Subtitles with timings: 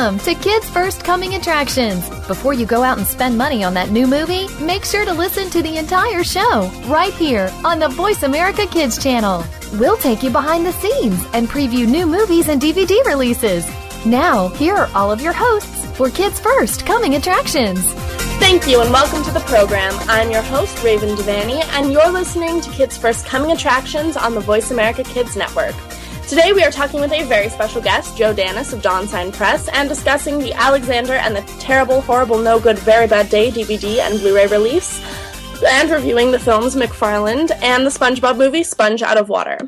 [0.00, 2.08] Welcome to Kids First Coming Attractions.
[2.26, 5.50] Before you go out and spend money on that new movie, make sure to listen
[5.50, 9.44] to the entire show right here on the Voice America Kids channel.
[9.74, 13.68] We'll take you behind the scenes and preview new movies and DVD releases.
[14.06, 17.80] Now, here are all of your hosts for Kids First Coming Attractions.
[18.40, 19.92] Thank you and welcome to the program.
[20.08, 24.40] I'm your host, Raven Devanney, and you're listening to Kids First Coming Attractions on the
[24.40, 25.74] Voice America Kids Network.
[26.30, 29.66] Today we are talking with a very special guest, Joe Danis of Dawn Sign Press,
[29.70, 34.20] and discussing the Alexander and the Terrible, Horrible, No Good, Very Bad Day DVD and
[34.20, 35.00] Blu ray release,
[35.62, 39.58] and reviewing the films McFarland and the SpongeBob movie Sponge Out of Water.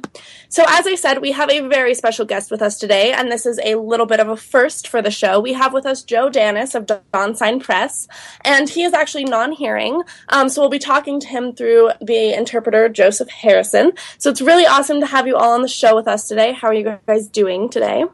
[0.49, 3.47] So, as I said, we have a very special guest with us today, and this
[3.47, 5.41] is a little bit of a first for the show.
[5.41, 8.07] We have with us Joe Danis of Dawn Sign Press,
[8.45, 12.37] and he is actually non hearing, um, so we'll be talking to him through the
[12.37, 13.93] interpreter, Joseph Harrison.
[14.19, 16.53] So, it's really awesome to have you all on the show with us today.
[16.53, 18.05] How are you guys doing today?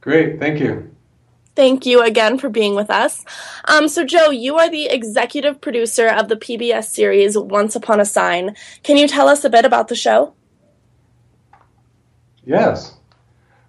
[0.00, 0.94] Great, thank you.
[1.54, 3.24] Thank you again for being with us.
[3.66, 8.06] Um, so, Joe, you are the executive producer of the PBS series Once Upon a
[8.06, 8.56] Sign.
[8.82, 10.34] Can you tell us a bit about the show?
[12.44, 12.96] Yes.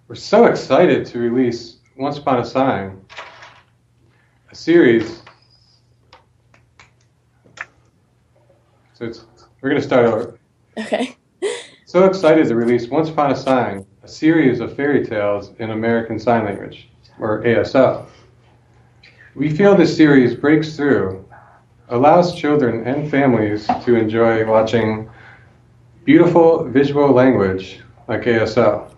[0.08, 3.00] We're so excited to release Once Upon a Sign,
[4.50, 5.22] a series.
[8.94, 9.26] So it's,
[9.60, 10.38] we're going to start over.
[10.78, 11.16] Okay.
[11.84, 16.18] So excited to release Once Upon a Sign, a series of fairy tales in American
[16.18, 18.06] Sign Language, or ASL.
[19.34, 21.24] We feel this series breaks through,
[21.88, 25.08] allows children and families to enjoy watching
[26.04, 28.90] beautiful visual language like ASL.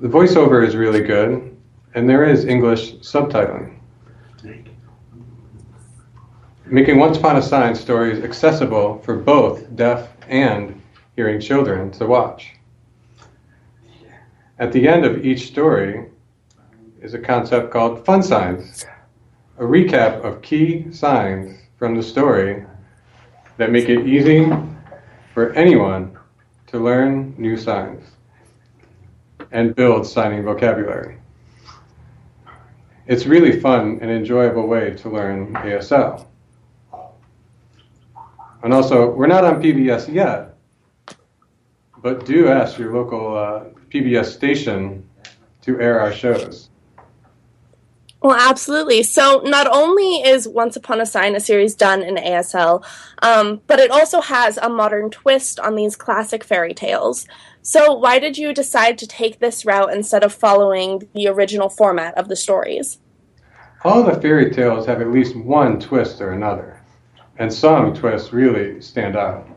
[0.00, 1.56] The voiceover is really good,
[1.94, 3.78] and there is English subtitling.
[6.64, 10.80] Making Once Upon a Sign stories accessible for both deaf and
[11.16, 12.54] hearing children to watch.
[14.62, 16.06] At the end of each story
[17.00, 18.86] is a concept called Fun Signs,
[19.58, 22.64] a recap of key signs from the story
[23.56, 24.48] that make it easy
[25.34, 26.16] for anyone
[26.68, 28.04] to learn new signs
[29.50, 31.18] and build signing vocabulary.
[33.08, 36.24] It's really fun and enjoyable way to learn ASL.
[38.62, 40.51] And also, we're not on PBS yet,
[42.02, 45.08] but do ask your local uh, PBS station
[45.62, 46.68] to air our shows.
[48.20, 49.02] Well, absolutely.
[49.02, 52.84] So, not only is Once Upon a Sign a series done in ASL,
[53.20, 57.26] um, but it also has a modern twist on these classic fairy tales.
[57.62, 62.16] So, why did you decide to take this route instead of following the original format
[62.16, 62.98] of the stories?
[63.84, 66.80] All the fairy tales have at least one twist or another,
[67.38, 69.48] and some twists really stand out.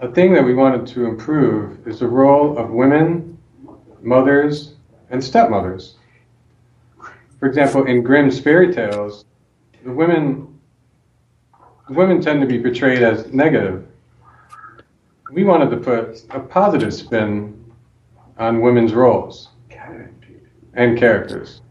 [0.00, 3.38] A thing that we wanted to improve is the role of women,
[4.02, 4.74] mothers,
[5.08, 5.94] and stepmothers.
[7.40, 9.24] For example, in Grimm's fairy tales,
[9.84, 10.52] the women
[11.88, 13.86] the women tend to be portrayed as negative.
[15.32, 17.64] We wanted to put a positive spin
[18.38, 19.50] on women's roles
[20.74, 21.62] and characters.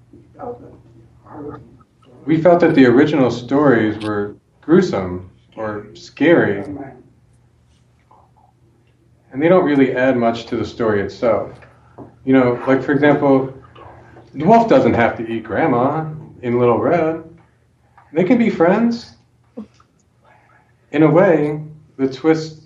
[2.25, 6.63] We felt that the original stories were gruesome or scary,
[9.35, 11.51] and they don't really add much to the story itself.
[12.23, 13.53] You know, like for example,
[14.33, 16.09] the wolf doesn't have to eat grandma
[16.41, 17.21] in Little Red.
[18.13, 19.17] They can be friends.
[20.93, 21.61] In a way,
[21.97, 22.65] the twists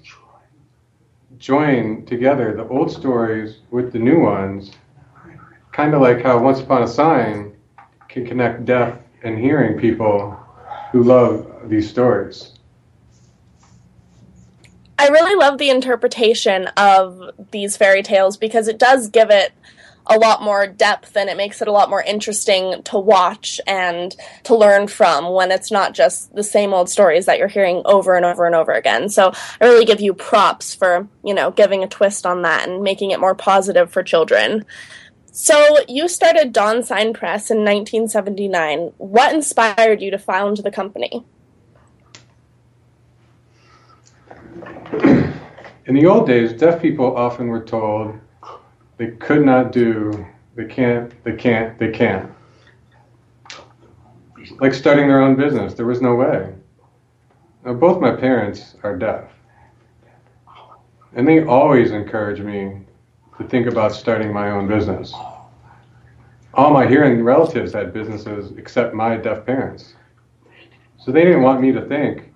[1.40, 4.69] join together the old stories with the new ones,
[5.72, 7.52] kind of like how Once Upon a Sign
[8.09, 10.38] can connect deaf and hearing people
[10.91, 12.59] who love these stories.
[14.99, 19.53] I really love the interpretation of these fairy tales because it does give it
[20.07, 24.13] a lot more depth and it makes it a lot more interesting to watch and
[24.43, 28.15] to learn from when it's not just the same old stories that you're hearing over
[28.15, 29.07] and over and over again.
[29.07, 29.31] So
[29.61, 33.11] I really give you props for, you know, giving a twist on that and making
[33.11, 34.66] it more positive for children.
[35.31, 38.91] So you started Dawn Sign Press in 1979.
[38.97, 41.23] What inspired you to found the company?
[45.85, 48.14] In the old days, deaf people often were told
[48.97, 50.26] they could not do,
[50.56, 52.32] they can't, they can't, they can't.
[54.59, 56.53] Like starting their own business, there was no way.
[57.66, 59.26] Now, both my parents are deaf,
[61.14, 62.82] and they always encourage me
[63.38, 65.14] to think about starting my own business.
[66.53, 69.96] All my hearing relatives had businesses except my deaf parents.
[70.97, 72.32] So they didn't want me to think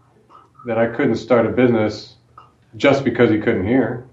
[0.65, 2.12] that I couldn't start a business
[2.75, 4.05] just because he couldn't hear.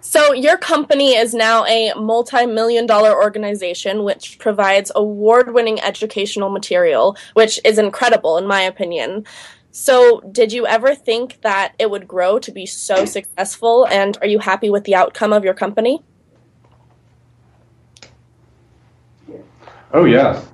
[0.00, 6.50] So, your company is now a multi million dollar organization which provides award winning educational
[6.50, 9.24] material, which is incredible, in my opinion.
[9.72, 13.88] So, did you ever think that it would grow to be so successful?
[13.88, 16.00] And are you happy with the outcome of your company?
[19.92, 20.46] Oh, yes.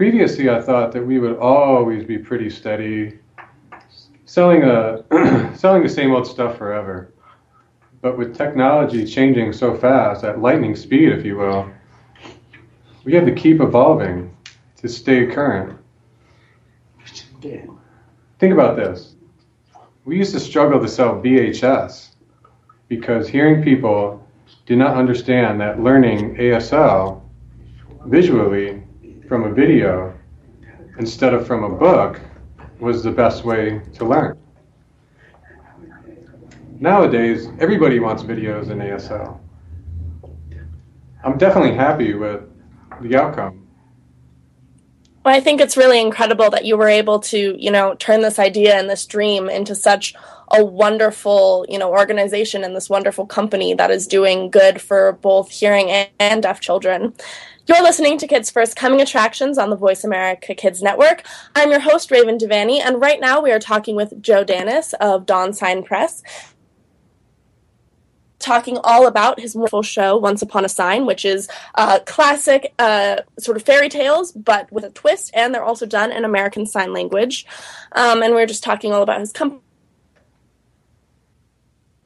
[0.00, 3.18] Previously, I thought that we would always be pretty steady,
[4.24, 5.04] selling, a,
[5.54, 7.12] selling the same old stuff forever.
[8.00, 11.70] But with technology changing so fast, at lightning speed, if you will,
[13.04, 14.34] we have to keep evolving
[14.76, 15.78] to stay current.
[17.42, 19.16] Think about this.
[20.06, 22.14] We used to struggle to sell VHS
[22.88, 24.26] because hearing people
[24.64, 27.20] did not understand that learning ASL
[28.06, 28.79] visually
[29.30, 30.12] from a video
[30.98, 32.20] instead of from a book
[32.80, 34.36] was the best way to learn.
[36.80, 39.38] Nowadays, everybody wants videos in ASL.
[41.22, 42.42] I'm definitely happy with
[43.02, 43.68] the outcome.
[45.24, 48.40] Well, I think it's really incredible that you were able to, you know, turn this
[48.40, 50.12] idea and this dream into such
[50.50, 55.50] a wonderful, you know, organization and this wonderful company that is doing good for both
[55.50, 57.14] hearing and deaf children.
[57.66, 61.24] You're listening to Kids First Coming Attractions on the Voice America Kids Network.
[61.54, 65.26] I'm your host, Raven Devanney, and right now we are talking with Joe Danis of
[65.26, 66.22] Dawn Sign Press
[68.38, 73.18] talking all about his wonderful show Once Upon a Sign, which is uh, classic uh,
[73.38, 76.94] sort of fairy tales, but with a twist, and they're also done in American Sign
[76.94, 77.46] Language.
[77.92, 79.60] Um, and we are just talking all about his company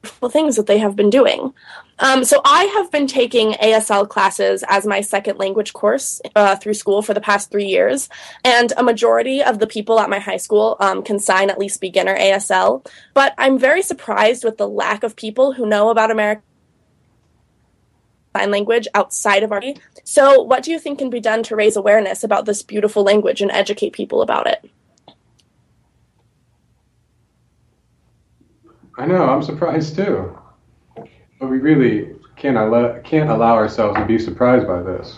[0.05, 1.53] things that they have been doing.
[1.99, 6.73] Um, so I have been taking ASL classes as my second language course uh, through
[6.73, 8.09] school for the past three years,
[8.43, 11.79] and a majority of the people at my high school um, can sign at least
[11.79, 12.85] beginner ASL.
[13.13, 16.43] But I'm very surprised with the lack of people who know about American
[18.35, 19.61] sign language outside of our.
[20.03, 23.41] So, what do you think can be done to raise awareness about this beautiful language
[23.41, 24.69] and educate people about it?
[28.97, 30.37] I know, I'm surprised too.
[30.95, 35.17] But we really can't allow, can't allow ourselves to be surprised by this.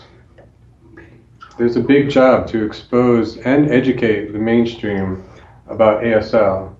[1.56, 5.24] There's a big job to expose and educate the mainstream
[5.68, 6.74] about ASL.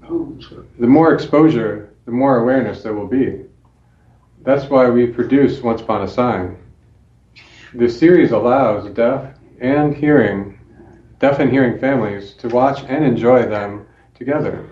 [0.80, 3.44] The more exposure, the more awareness there will be.
[4.42, 6.56] That's why we produce Once Upon a Sign.
[7.74, 10.58] This series allows deaf and hearing,
[11.20, 14.68] deaf and hearing families to watch and enjoy them together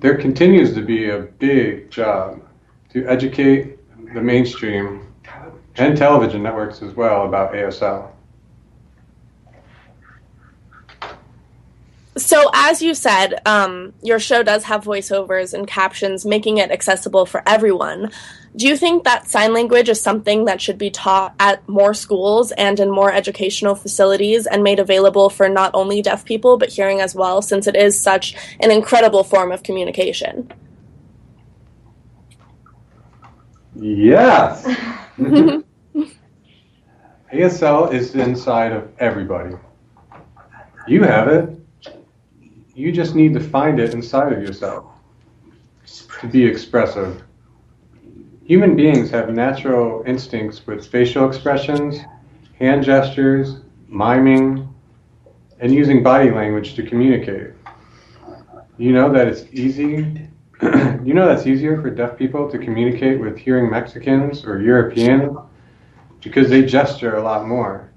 [0.00, 2.42] there continues to be a big job
[2.90, 3.78] to educate
[4.14, 5.12] the mainstream
[5.76, 8.10] and television networks as well about ASL.
[12.16, 17.26] So, as you said, um, your show does have voiceovers and captions, making it accessible
[17.26, 18.10] for everyone.
[18.56, 22.50] Do you think that sign language is something that should be taught at more schools
[22.52, 27.00] and in more educational facilities and made available for not only deaf people but hearing
[27.00, 30.50] as well, since it is such an incredible form of communication?
[33.76, 34.66] Yes.
[37.32, 39.54] ASL is inside of everybody.
[40.86, 41.50] You have it.
[42.74, 44.86] You just need to find it inside of yourself
[46.20, 47.22] to be expressive.
[48.48, 51.98] Human beings have natural instincts with facial expressions,
[52.58, 54.66] hand gestures, miming,
[55.60, 57.50] and using body language to communicate.
[58.78, 60.30] You know that it's easy.
[60.62, 65.36] you know that's easier for deaf people to communicate with hearing Mexicans or Europeans
[66.22, 67.92] because they gesture a lot more.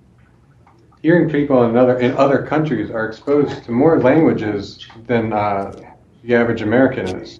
[1.01, 5.71] Hearing people in other in other countries are exposed to more languages than uh,
[6.25, 7.39] the average American is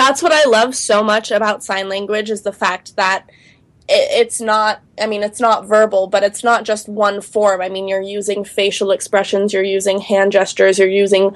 [0.00, 3.28] that's what I love so much about sign language is the fact that
[3.90, 7.60] it's not i mean it's not verbal but it's not just one form.
[7.60, 11.34] I mean you're using facial expressions you're using hand gestures you're using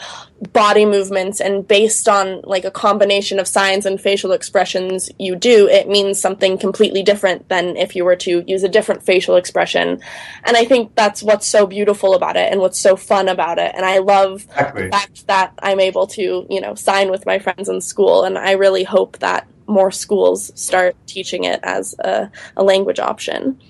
[0.52, 5.66] body movements and based on like a combination of signs and facial expressions you do
[5.68, 10.00] it means something completely different than if you were to use a different facial expression.
[10.44, 13.72] And i think that's what's so beautiful about it and what's so fun about it.
[13.74, 14.82] And i love exactly.
[14.84, 18.38] the fact that i'm able to you know sign with my friends in school and
[18.38, 23.60] i really hope that more schools start teaching it as a, a language option.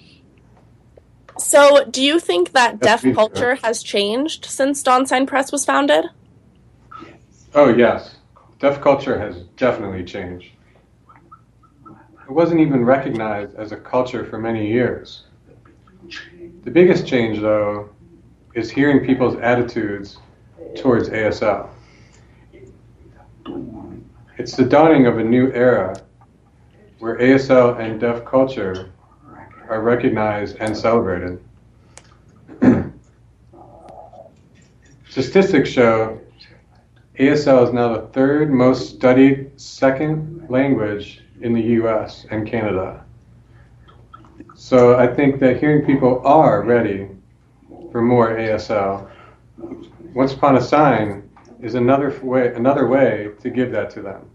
[1.38, 5.64] So, do you think that That's deaf culture has changed since Dawn Sign Press was
[5.64, 6.06] founded?
[7.54, 8.16] Oh, yes.
[8.60, 10.50] Deaf culture has definitely changed.
[12.26, 15.24] It wasn't even recognized as a culture for many years.
[16.62, 17.90] The biggest change, though,
[18.54, 20.18] is hearing people's attitudes
[20.76, 21.68] towards ASL.
[24.36, 25.94] It's the dawning of a new era
[26.98, 28.92] where ASL and deaf culture
[29.68, 31.38] are recognized and celebrated.
[35.08, 36.20] Statistics show
[37.18, 43.04] ASL is now the third most studied second language in the US and Canada.
[44.56, 47.08] So I think that hearing people are ready
[47.92, 49.08] for more ASL.
[50.12, 51.23] Once Upon a Sign
[51.64, 54.30] is another way, another way to give that to them.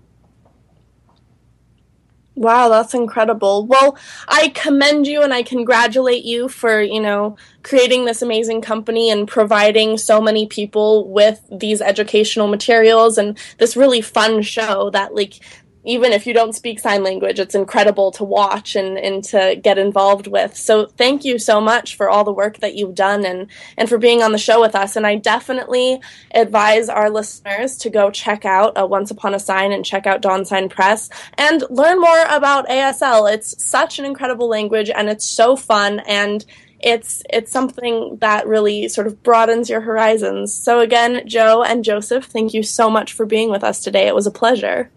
[2.36, 3.68] Wow, that's incredible.
[3.68, 9.12] Well, I commend you and I congratulate you for, you know, creating this amazing company
[9.12, 15.14] and providing so many people with these educational materials and this really fun show that
[15.14, 15.42] like
[15.86, 19.78] even if you don't speak sign language, it's incredible to watch and, and to get
[19.78, 20.56] involved with.
[20.56, 23.98] So thank you so much for all the work that you've done and, and for
[23.98, 24.98] being on the show with us.
[24.98, 29.72] And I definitely advise our listeners to go check out uh, Once Upon a Sign
[29.72, 33.32] and check out Dawn Sign Press and learn more about ASL.
[33.32, 36.46] It's such an incredible language and it's so fun and
[36.82, 40.54] it's it's something that really sort of broadens your horizons.
[40.54, 44.08] So again, Joe and Joseph, thank you so much for being with us today.
[44.08, 44.90] It was a pleasure.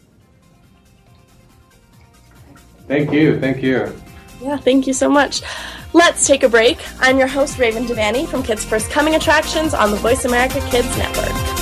[2.92, 3.40] Thank you.
[3.40, 3.99] Thank you.
[4.42, 5.40] Yeah, thank you so much.
[5.94, 6.78] Let's take a break.
[7.00, 10.94] I'm your host, Raven Devanney from Kids First Coming Attractions on the Voice America Kids
[10.99, 11.62] Network.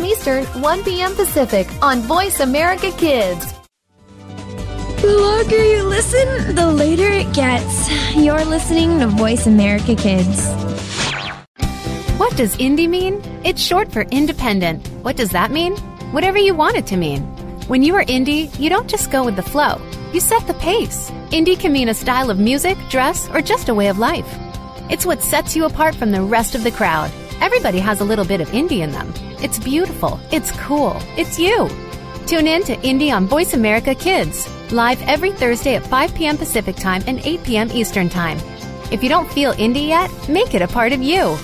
[0.00, 1.14] Eastern, 1 p.m.
[1.14, 3.52] Pacific on Voice America Kids.
[5.02, 8.16] The longer you listen, the later it gets.
[8.16, 10.50] You're listening to Voice America Kids.
[12.16, 13.20] What does indie mean?
[13.44, 14.86] It's short for independent.
[15.02, 15.76] What does that mean?
[16.12, 17.20] Whatever you want it to mean.
[17.68, 19.80] When you are indie, you don't just go with the flow,
[20.12, 21.10] you set the pace.
[21.30, 24.26] Indie can mean a style of music, dress, or just a way of life.
[24.90, 27.10] It's what sets you apart from the rest of the crowd.
[27.42, 29.12] Everybody has a little bit of indie in them.
[29.42, 31.68] It's beautiful, it's cool, it's you.
[32.24, 36.38] Tune in to Indie on Voice America Kids, live every Thursday at 5 p.m.
[36.38, 37.68] Pacific Time and 8 p.m.
[37.72, 38.38] Eastern Time.
[38.92, 41.36] If you don't feel indie yet, make it a part of you.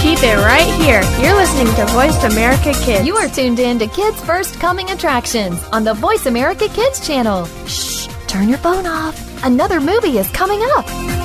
[0.00, 1.02] Keep it right here.
[1.20, 3.06] You're listening to Voice America Kids.
[3.06, 7.44] You are tuned in to Kids First Coming Attractions on the Voice America Kids channel.
[7.66, 9.44] Shh, turn your phone off.
[9.44, 11.21] Another movie is coming up.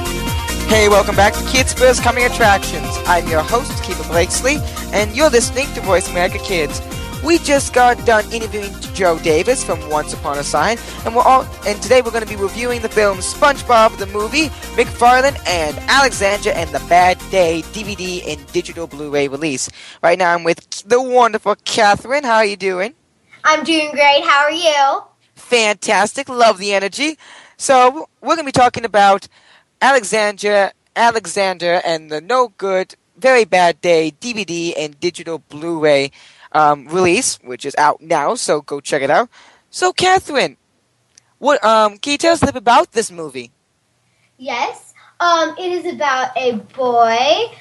[0.67, 2.85] Hey, welcome back to Kids First Coming Attractions.
[3.05, 4.57] I'm your host, Keefer Blakeslee,
[4.91, 6.81] and you're listening to Voice America Kids.
[7.23, 11.47] We just got done interviewing Joe Davis from Once Upon a Sign, and we're all
[11.65, 16.51] and today we're going to be reviewing the film SpongeBob the movie, McFarland and Alexandra
[16.51, 19.69] and the Bad Day DVD and digital Blu-ray release.
[20.03, 22.25] Right now I'm with the wonderful Katherine.
[22.25, 22.93] How are you doing?
[23.45, 24.21] I'm doing great.
[24.25, 25.03] How are you?
[25.35, 26.27] Fantastic.
[26.27, 27.17] Love the energy.
[27.55, 29.29] So we're going to be talking about
[29.81, 36.11] Alexandra, Alexander, and the No Good, Very Bad Day DVD and digital Blu-ray
[36.51, 38.35] um, release, which is out now.
[38.35, 39.29] So go check it out.
[39.69, 40.57] So Katherine,
[41.37, 43.51] what um, can you tell us a little bit about this movie?
[44.37, 44.93] Yes.
[45.19, 47.55] Um, it is about a boy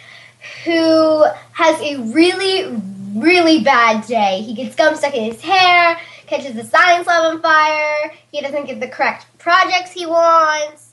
[0.64, 2.80] who has a really,
[3.14, 4.42] really bad day.
[4.42, 8.66] He gets gum stuck in his hair, catches the science lab on fire, he doesn't
[8.66, 10.85] get the correct projects he wants.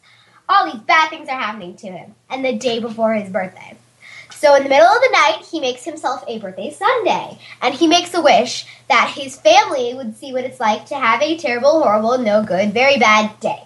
[0.53, 2.13] All these bad things are happening to him.
[2.29, 3.75] And the day before his birthday.
[4.31, 7.87] So in the middle of the night, he makes himself a birthday sundae, And he
[7.87, 11.81] makes a wish that his family would see what it's like to have a terrible,
[11.81, 13.63] horrible, no good, very bad day.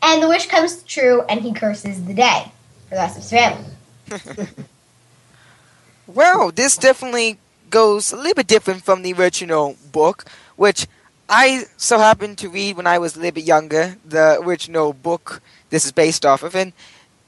[0.00, 2.52] And the wish comes true, and he curses the day
[2.88, 4.46] for the rest of his family.
[6.06, 10.86] Well, this definitely goes a little bit different from the original book, which
[11.28, 13.96] I so happened to read when I was a little bit younger.
[14.04, 16.72] The original book this is based off of, and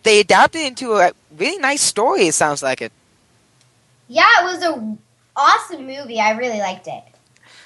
[0.03, 2.29] they adapted it into a really nice story.
[2.29, 2.93] It sounds like it.
[4.09, 4.97] Yeah, it was a
[5.37, 6.21] awesome movie.
[6.21, 7.03] I really liked it.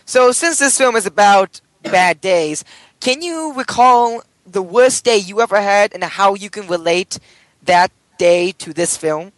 [0.04, 2.64] So, since this film is about bad days,
[3.00, 7.18] can you recall the worst day you ever had and how you can relate
[7.64, 9.32] that day to this film?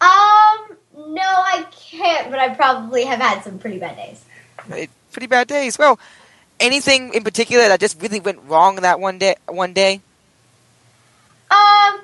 [0.00, 4.24] Um, no, I can't, but I probably have had some pretty bad days.
[5.12, 5.78] Pretty bad days.
[5.78, 5.98] Well,
[6.60, 9.36] anything in particular that just really went wrong that one day?
[9.46, 10.00] One day?
[11.50, 12.00] Um.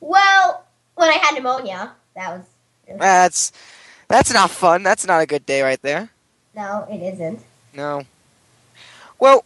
[0.00, 2.44] Well, when I had pneumonia, that was
[2.98, 3.52] That's
[4.08, 4.82] that's not fun.
[4.82, 6.10] That's not a good day right there.
[6.54, 7.40] no, it isn't.
[7.74, 8.04] No.
[9.18, 9.44] Well,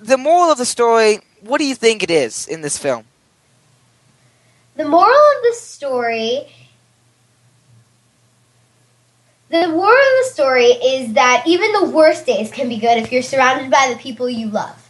[0.00, 1.20] the moral of the story.
[1.40, 3.04] What do you think it is in this film?
[4.76, 6.48] The moral of the story.
[9.50, 13.10] The moral of the story is that even the worst days can be good if
[13.10, 14.86] you're surrounded by the people you love.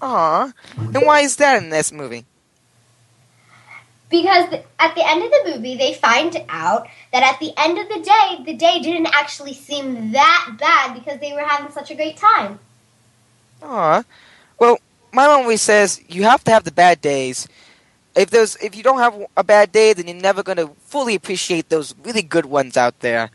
[0.00, 0.52] Aw.
[0.76, 2.24] And why is that in this movie?
[4.10, 7.88] Because at the end of the movie, they find out that at the end of
[7.88, 11.94] the day, the day didn't actually seem that bad because they were having such a
[11.94, 12.58] great time.
[13.62, 14.02] Aw.
[14.58, 14.78] Well,
[15.12, 17.48] my mom always says you have to have the bad days.
[18.14, 21.68] If there's if you don't have a bad day, then you're never gonna fully appreciate
[21.68, 23.30] those really good ones out there.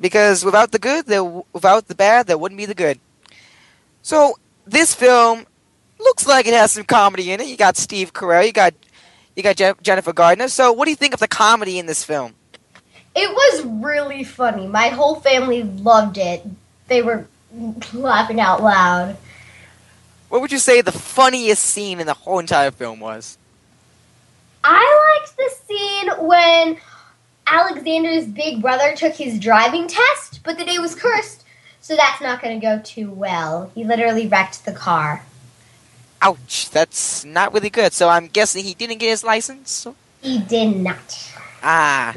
[0.00, 3.00] Because without the good, there without the bad, there wouldn't be the good.
[4.02, 5.46] So this film
[5.98, 7.48] looks like it has some comedy in it.
[7.48, 8.74] You got Steve Carell, you got
[9.34, 10.48] you got Je- Jennifer Gardner.
[10.48, 12.34] So what do you think of the comedy in this film?
[13.14, 14.68] It was really funny.
[14.68, 16.44] My whole family loved it.
[16.86, 17.26] They were
[17.92, 19.16] laughing out loud.
[20.28, 23.38] What would you say the funniest scene in the whole entire film was?
[24.62, 26.78] I liked the scene when
[27.50, 31.44] Alexander's big brother took his driving test, but the day was cursed,
[31.80, 33.70] so that's not going to go too well.
[33.74, 35.24] He literally wrecked the car.
[36.20, 37.92] Ouch, that's not really good.
[37.92, 39.86] So I'm guessing he didn't get his license.
[40.20, 41.32] He did not.
[41.62, 42.16] Ah.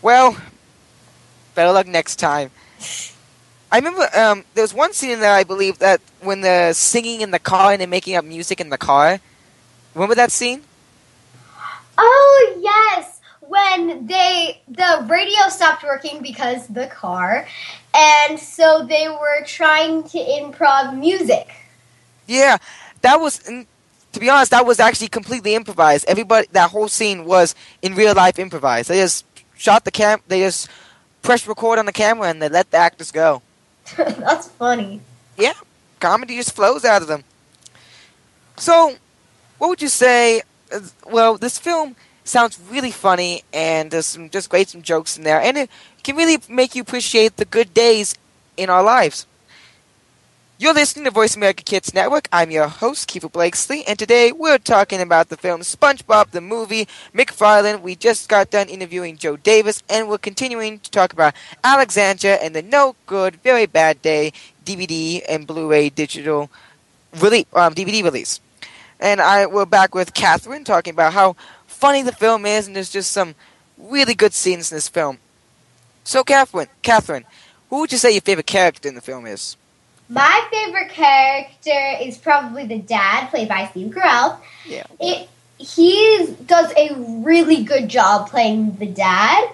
[0.00, 0.36] Well,
[1.54, 2.50] better luck next time.
[3.70, 7.30] I remember um, there was one scene that I believe, that when they're singing in
[7.30, 9.20] the car and they're making up music in the car.
[9.94, 10.62] Remember that scene?
[11.96, 13.20] Oh yes,
[13.52, 17.46] when they the radio stopped working because the car,
[17.94, 21.48] and so they were trying to improv music.
[22.26, 22.56] Yeah,
[23.02, 23.38] that was.
[24.14, 26.04] To be honest, that was actually completely improvised.
[26.06, 28.90] Everybody, that whole scene was in real life improvised.
[28.90, 29.24] They just
[29.56, 30.20] shot the cam.
[30.28, 30.68] They just
[31.22, 33.40] pressed record on the camera and they let the actors go.
[33.96, 35.00] That's funny.
[35.38, 35.54] Yeah,
[35.98, 37.24] comedy just flows out of them.
[38.56, 38.96] So,
[39.56, 40.42] what would you say?
[40.70, 45.24] uh, Well, this film sounds really funny, and there's some just great some jokes in
[45.24, 45.70] there, and it
[46.02, 48.14] can really make you appreciate the good days
[48.56, 49.26] in our lives.
[50.58, 52.28] You're listening to Voice America Kids Network.
[52.32, 56.86] I'm your host, Keefer Blakeslee, and today we're talking about the film SpongeBob the movie.
[57.12, 57.80] McFarland.
[57.80, 62.54] We just got done interviewing Joe Davis, and we're continuing to talk about Alexandra and
[62.54, 64.32] the No Good, Very Bad Day
[64.64, 66.48] DVD and Blu-ray digital
[67.18, 68.40] release, um, DVD release.
[69.00, 71.34] And I we're back with Katherine talking about how
[71.82, 73.34] funny the film is, and there's just some
[73.76, 75.18] really good scenes in this film.
[76.04, 77.24] So, Katherine, Katherine,
[77.68, 79.56] who would you say your favorite character in the film is?
[80.08, 84.38] My favorite character is probably the dad, played by Steve Carell.
[84.64, 84.86] Yeah.
[85.00, 89.50] It, he does a really good job playing the dad.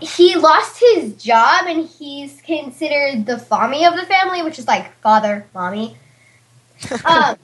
[0.00, 4.92] He lost his job and he's considered the fammy of the family, which is like
[5.00, 5.96] father, mommy.
[7.04, 7.36] Um,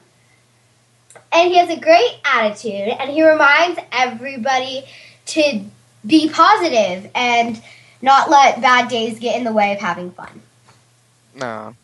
[1.33, 4.85] and he has a great attitude and he reminds everybody
[5.27, 5.63] to
[6.07, 7.63] be positive and
[8.01, 10.43] not let bad days get in the way of having fun.
[11.35, 11.75] No.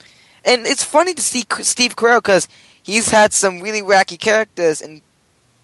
[0.45, 2.49] And it's funny to see Steve Carell because
[2.83, 5.01] he's had some really wacky characters, and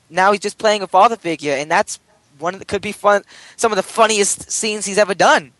[0.08, 2.00] now he's just playing a father figure, and that's
[2.38, 3.22] one of the, could be fun.
[3.56, 5.52] Some of the funniest scenes he's ever done.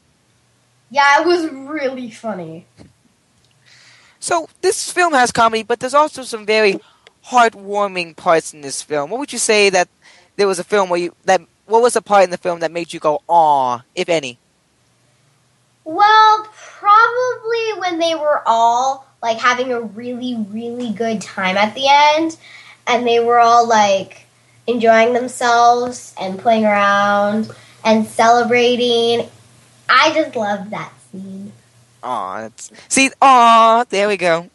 [0.91, 2.67] Yeah, it was really funny.
[4.19, 6.81] So this film has comedy, but there's also some very
[7.31, 9.11] heartwarming parts in this film.
[9.11, 9.89] What would you say that
[10.37, 12.73] there was a film where you that what was a part in the film that
[12.73, 14.39] made you go "aw," if any?
[15.85, 21.87] Well, probably when they were all like having a really, really good time at the
[21.89, 22.37] end,
[22.87, 24.27] and they were all like
[24.67, 27.51] enjoying themselves and playing around
[27.85, 29.29] and celebrating.
[29.89, 31.53] I just love that scene.
[32.03, 32.49] Aw,
[32.89, 34.49] see, aw, there we go.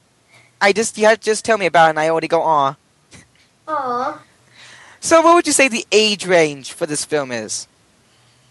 [0.65, 2.75] I just you had to just tell me about it, and I already go aw.
[3.67, 4.19] Aw.
[4.99, 7.67] So, what would you say the age range for this film is?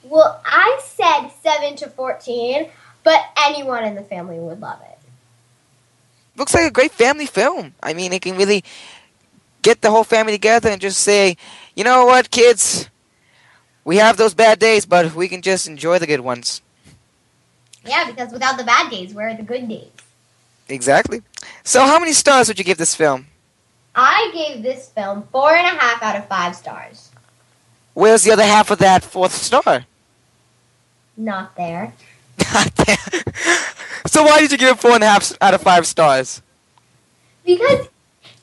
[0.05, 2.69] Well, I said 7 to 14,
[3.03, 4.99] but anyone in the family would love it.
[6.37, 7.75] Looks like a great family film.
[7.83, 8.63] I mean, it can really
[9.63, 11.37] get the whole family together and just say,
[11.75, 12.89] you know what, kids,
[13.85, 16.63] we have those bad days, but we can just enjoy the good ones.
[17.85, 19.91] Yeah, because without the bad days, where are the good days?
[20.69, 21.23] Exactly.
[21.63, 23.27] So, how many stars would you give this film?
[23.95, 27.11] I gave this film four and a half out of five stars.
[27.93, 29.87] Where's the other half of that fourth star?
[31.17, 31.95] Not there.
[32.53, 32.97] Not there.
[34.07, 36.43] so why did you give it four and a half out of five stars?
[37.45, 37.87] Because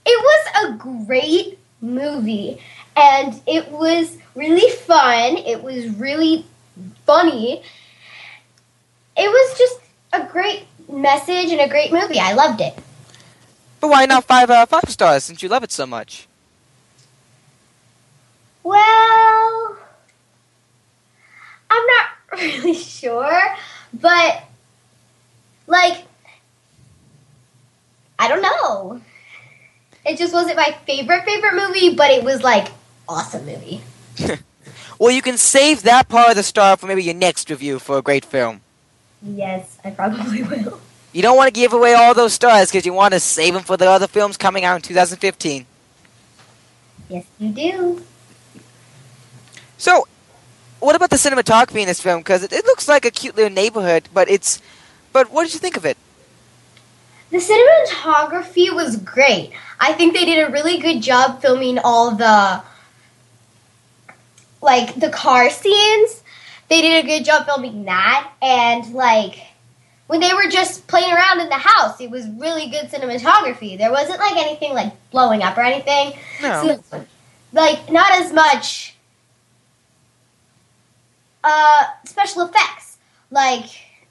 [0.06, 2.62] it was a great movie
[2.96, 5.38] and it was really fun.
[5.38, 6.46] It was really
[7.06, 7.62] funny.
[9.18, 9.80] It was just
[10.14, 12.20] a great message and a great movie.
[12.20, 12.78] I loved it.
[13.80, 16.28] But why not five out of five stars since you love it so much?
[18.64, 19.78] Well,
[21.70, 22.06] I'm not
[22.42, 23.42] really sure,
[23.94, 24.44] but
[25.68, 26.04] like,
[28.20, 29.02] I don't know.
[30.06, 32.68] It just wasn't my favorite favorite movie, but it was like
[33.08, 33.82] awesome movie.
[35.00, 37.98] well, you can save that part of the star for maybe your next review for
[37.98, 38.62] a great film.
[39.24, 40.82] Yes, I probably will.
[41.14, 43.64] You don't want to give away all those stars because you want to save them
[43.64, 45.66] for the other films coming out in 2015.
[47.10, 48.04] Yes, you do.
[49.78, 50.08] So,
[50.80, 52.22] what about the cinematography in this film?
[52.22, 54.62] Because it, it, looks like a cute little neighborhood, but it's.
[55.12, 55.98] But what did you think of it?
[57.32, 59.52] The cinematography was great.
[59.80, 62.62] I think they did a really good job filming all the
[64.62, 66.21] like the car scenes.
[66.72, 69.42] They did a good job filming that and like
[70.08, 73.78] when they were just playing around in the house, it was really good cinematography.
[73.78, 76.18] There wasn't like anything like blowing up or anything.
[76.42, 76.82] No.
[76.90, 77.06] So,
[77.52, 78.96] like not as much
[81.44, 83.00] uh, special effects
[83.32, 83.66] like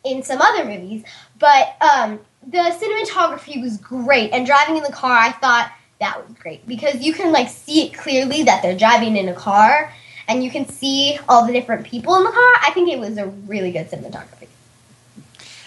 [0.04, 1.02] in some other movies,
[1.38, 4.32] but um, the cinematography was great.
[4.32, 7.86] And driving in the car, I thought that was great because you can like see
[7.86, 9.94] it clearly that they're driving in a car,
[10.30, 12.52] and you can see all the different people in the car.
[12.62, 14.46] I think it was a really good cinematography.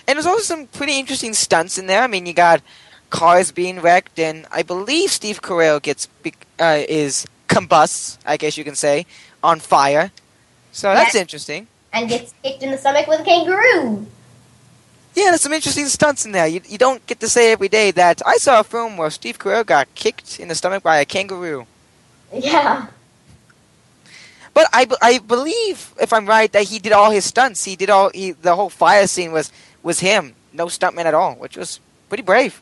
[0.08, 2.02] And there's also some pretty interesting stunts in there.
[2.02, 2.62] I mean, you got
[3.10, 6.08] cars being wrecked, and I believe Steve Carell gets
[6.60, 9.06] uh, is combusts, I guess you can say,
[9.44, 10.12] on fire.
[10.72, 11.68] So that's interesting.
[11.92, 14.08] And gets kicked in the stomach with a kangaroo.
[15.14, 16.48] Yeah, there's some interesting stunts in there.
[16.48, 19.38] You, you don't get to say every day that I saw a film where Steve
[19.38, 21.68] Carell got kicked in the stomach by a kangaroo.
[22.34, 22.88] Yeah.
[24.54, 27.64] But I, I believe, if I'm right, that he did all his stunts.
[27.64, 31.36] He did all he, the whole fire scene was was him, no stuntman at all,
[31.36, 32.62] which was pretty brave.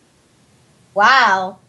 [0.93, 1.59] Wow.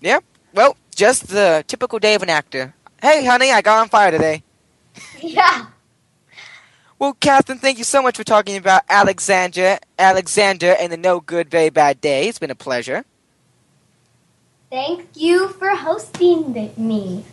[0.00, 0.24] Yep.
[0.52, 2.74] Well, just the typical day of an actor.
[3.00, 4.42] Hey, honey, I got on fire today.
[5.20, 5.66] Yeah.
[6.98, 11.50] Well, Katherine, thank you so much for talking about Alexander, Alexander, and the No Good,
[11.50, 12.28] Very Bad Day.
[12.28, 13.04] It's been a pleasure.
[14.70, 17.24] Thank you for hosting me.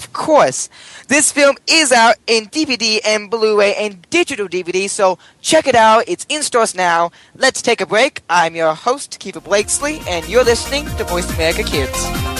[0.00, 0.70] Of course.
[1.08, 6.04] This film is out in DVD and Blu-ray and digital DVD, so check it out.
[6.08, 7.10] It's in stores now.
[7.36, 8.22] Let's take a break.
[8.30, 12.39] I'm your host, Keefer Blakeslee, and you're listening to Voice America Kids.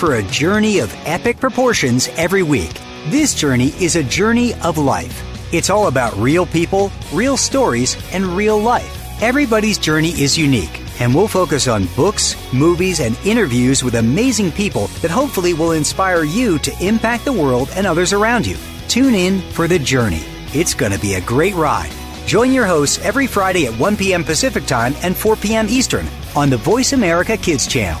[0.00, 2.72] For a journey of epic proportions every week.
[3.08, 5.22] This journey is a journey of life.
[5.52, 9.22] It's all about real people, real stories, and real life.
[9.22, 14.86] Everybody's journey is unique, and we'll focus on books, movies, and interviews with amazing people
[15.02, 18.56] that hopefully will inspire you to impact the world and others around you.
[18.88, 20.24] Tune in for the journey.
[20.54, 21.92] It's going to be a great ride.
[22.24, 24.24] Join your hosts every Friday at 1 p.m.
[24.24, 25.66] Pacific Time and 4 p.m.
[25.68, 28.00] Eastern on the Voice America Kids channel.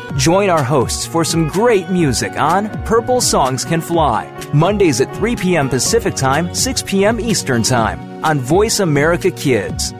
[0.17, 5.37] Join our hosts for some great music on Purple Songs Can Fly, Mondays at 3
[5.37, 5.69] p.m.
[5.69, 7.19] Pacific Time, 6 p.m.
[7.19, 9.93] Eastern Time on Voice America Kids.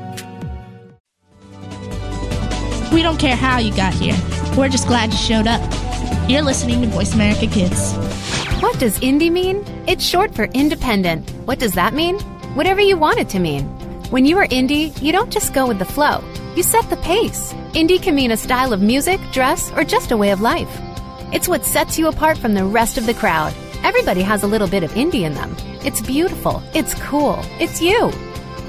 [2.92, 4.18] We don't care how you got here.
[4.58, 5.62] We're just glad you showed up.
[6.30, 7.94] You're listening to Voice America Kids.
[8.62, 9.64] What does indie mean?
[9.88, 11.30] It's short for independent.
[11.46, 12.20] What does that mean?
[12.56, 13.64] Whatever you want it to mean.
[14.10, 16.22] When you are indie, you don't just go with the flow,
[16.56, 17.54] you set the pace.
[17.74, 20.80] Indie can mean a style of music, dress, or just a way of life.
[21.32, 23.54] It's what sets you apart from the rest of the crowd.
[23.84, 25.56] Everybody has a little bit of indie in them.
[25.84, 28.12] It's beautiful, it's cool, it's you.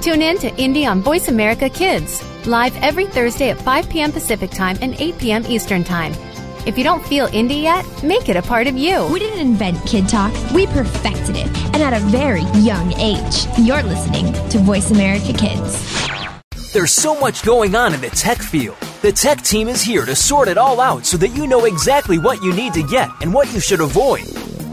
[0.01, 4.11] Tune in to Indie on Voice America Kids, live every Thursday at 5 p.m.
[4.11, 5.45] Pacific Time and 8 p.m.
[5.47, 6.13] Eastern Time.
[6.65, 9.05] If you don't feel indie yet, make it a part of you.
[9.11, 13.45] We didn't invent Kid Talk, we perfected it, and at a very young age.
[13.57, 16.22] You're listening to Voice America Kids.
[16.73, 18.77] There's so much going on in the tech field.
[19.03, 22.17] The tech team is here to sort it all out so that you know exactly
[22.17, 24.23] what you need to get and what you should avoid.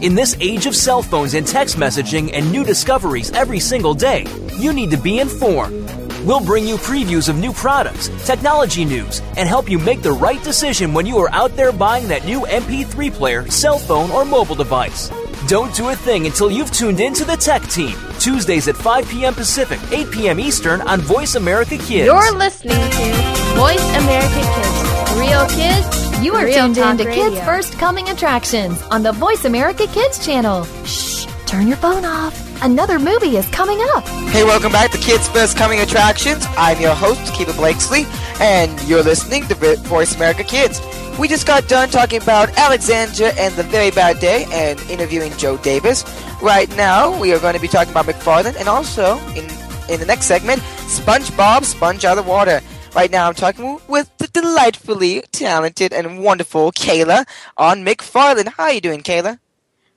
[0.01, 4.25] In this age of cell phones and text messaging and new discoveries every single day,
[4.57, 5.91] you need to be informed.
[6.23, 10.41] We'll bring you previews of new products, technology news, and help you make the right
[10.43, 14.53] decision when you are out there buying that new MP3 player, cell phone, or mobile
[14.55, 15.09] device.
[15.47, 17.97] Don't do a thing until you've tuned in to the Tech Team.
[18.19, 19.33] Tuesdays at 5 p.m.
[19.33, 20.39] Pacific, 8 p.m.
[20.39, 22.05] Eastern on Voice America Kids.
[22.05, 25.19] You're listening to Voice America Kids.
[25.19, 26.23] Real kids.
[26.23, 27.29] You are Real tuned in to Radio.
[27.31, 30.65] Kids First Coming Attractions on the Voice America Kids channel.
[30.85, 32.50] Shh, turn your phone off.
[32.63, 34.07] Another movie is coming up.
[34.29, 36.45] Hey, welcome back to Kids First Coming Attractions.
[36.49, 38.05] I'm your host, Keefer Blakeslee,
[38.39, 40.79] and you're listening to Voice America Kids.
[41.17, 45.57] We just got done talking about Alexandra and the Very Bad Day and interviewing Joe
[45.57, 46.05] Davis.
[46.39, 49.45] Right now, we are going to be talking about McFarland and also, in,
[49.91, 52.61] in the next segment, SpongeBob Sponge Out of Water.
[52.95, 57.25] Right now, I'm talking with the delightfully talented and wonderful Kayla
[57.57, 58.49] on McFarland.
[58.49, 59.39] How are you doing, Kayla?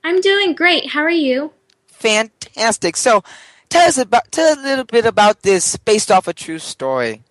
[0.03, 0.89] I'm doing great.
[0.89, 1.51] How are you?
[2.05, 2.95] Fantastic.
[2.97, 3.23] So,
[3.69, 7.23] tell us about tell a little bit about this based off a true story.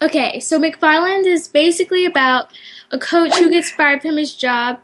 [0.00, 2.50] Okay, so McFarland is basically about
[2.92, 4.80] a coach who gets fired from his job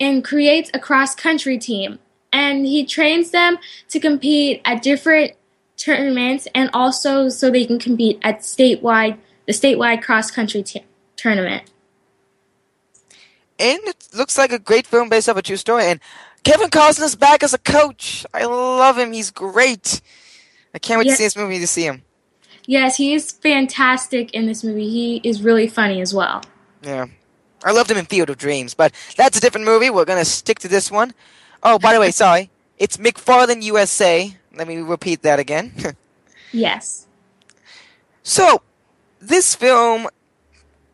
[0.00, 1.98] and creates a cross country team.
[2.32, 3.58] And he trains them
[3.90, 5.32] to compete at different
[5.76, 10.84] tournaments and also so they can compete at statewide the statewide cross country t-
[11.16, 11.70] tournament.
[13.58, 15.84] And it looks like a great film based off a true story.
[15.84, 16.00] And
[16.46, 18.24] Kevin Costner's back as a coach.
[18.32, 19.12] I love him.
[19.12, 20.00] He's great.
[20.72, 21.12] I can't wait Yeah.
[21.14, 22.02] to see this movie to see him.
[22.66, 24.88] Yes, he is fantastic in this movie.
[24.88, 26.42] He is really funny as well.
[26.82, 27.06] Yeah.
[27.64, 29.90] I loved him in Field of Dreams, but that's a different movie.
[29.90, 31.14] We're going to stick to this one.
[31.64, 32.50] Oh, by the way, sorry.
[32.78, 34.36] It's McFarland USA.
[34.54, 35.72] Let me repeat that again.
[36.52, 37.06] Yes.
[38.22, 38.62] so,
[39.20, 40.06] this film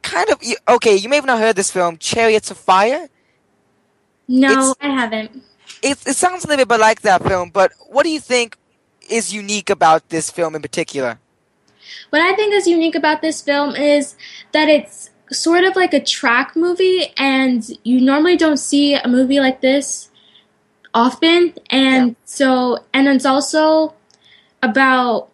[0.02, 0.42] kind of.
[0.66, 3.08] Okay, you may have not heard this film, Chariots of Fire.
[4.28, 5.42] No, It's- I haven't.
[5.82, 8.56] It, it sounds a little bit like that film, but what do you think
[9.08, 11.18] is unique about this film in particular?
[12.10, 14.14] What I think is unique about this film is
[14.52, 19.40] that it's sort of like a track movie, and you normally don't see a movie
[19.40, 20.10] like this
[20.94, 21.54] often.
[21.70, 23.94] And so, and it's also
[24.62, 25.30] about,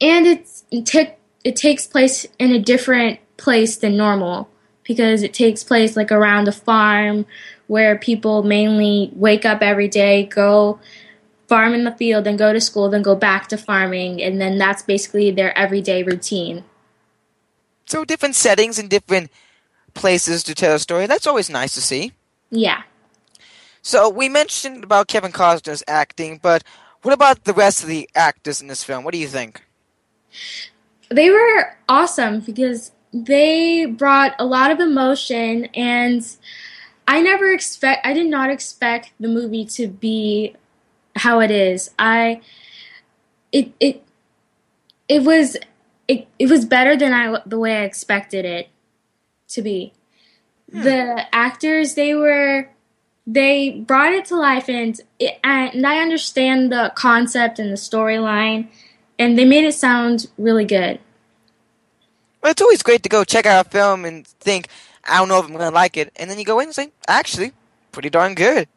[0.00, 1.14] and it's it, ta-
[1.44, 4.48] it takes place in a different place than normal
[4.84, 7.26] because it takes place like around a farm
[7.66, 10.80] where people mainly wake up every day, go
[11.50, 14.56] farm in the field, then go to school, then go back to farming, and then
[14.58, 16.64] that's basically their everyday routine.
[17.86, 19.30] So, different settings and different
[19.94, 21.06] places to tell a story.
[21.06, 22.12] That's always nice to see.
[22.50, 22.82] Yeah.
[23.82, 26.62] So, we mentioned about Kevin Costner's acting, but
[27.02, 29.04] what about the rest of the actors in this film?
[29.04, 29.62] What do you think?
[31.08, 36.24] They were awesome because they brought a lot of emotion and
[37.08, 40.54] I never expect I did not expect the movie to be
[41.16, 41.90] how it is.
[41.98, 42.40] I
[43.52, 44.04] it it
[45.08, 45.56] it was
[46.06, 48.68] it it was better than I the way I expected it
[49.48, 49.92] to be.
[50.72, 50.82] Hmm.
[50.82, 52.68] The actors they were
[53.26, 58.68] they brought it to life and it, and I understand the concept and the storyline
[59.18, 61.00] and they made it sound really good.
[62.42, 64.68] Well, it's always great to go check out a film and think,
[65.04, 66.12] I don't know if I'm going to like it.
[66.16, 67.52] And then you go in and say, actually,
[67.92, 68.68] pretty darn good.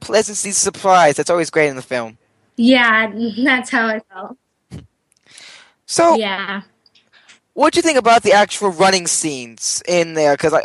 [0.00, 1.18] Pleasantly surprised.
[1.18, 2.18] That's always great in the film.
[2.56, 3.12] Yeah,
[3.44, 4.36] that's how I felt.
[5.86, 6.62] So, yeah.
[7.54, 10.34] what do you think about the actual running scenes in there?
[10.34, 10.64] Because, I,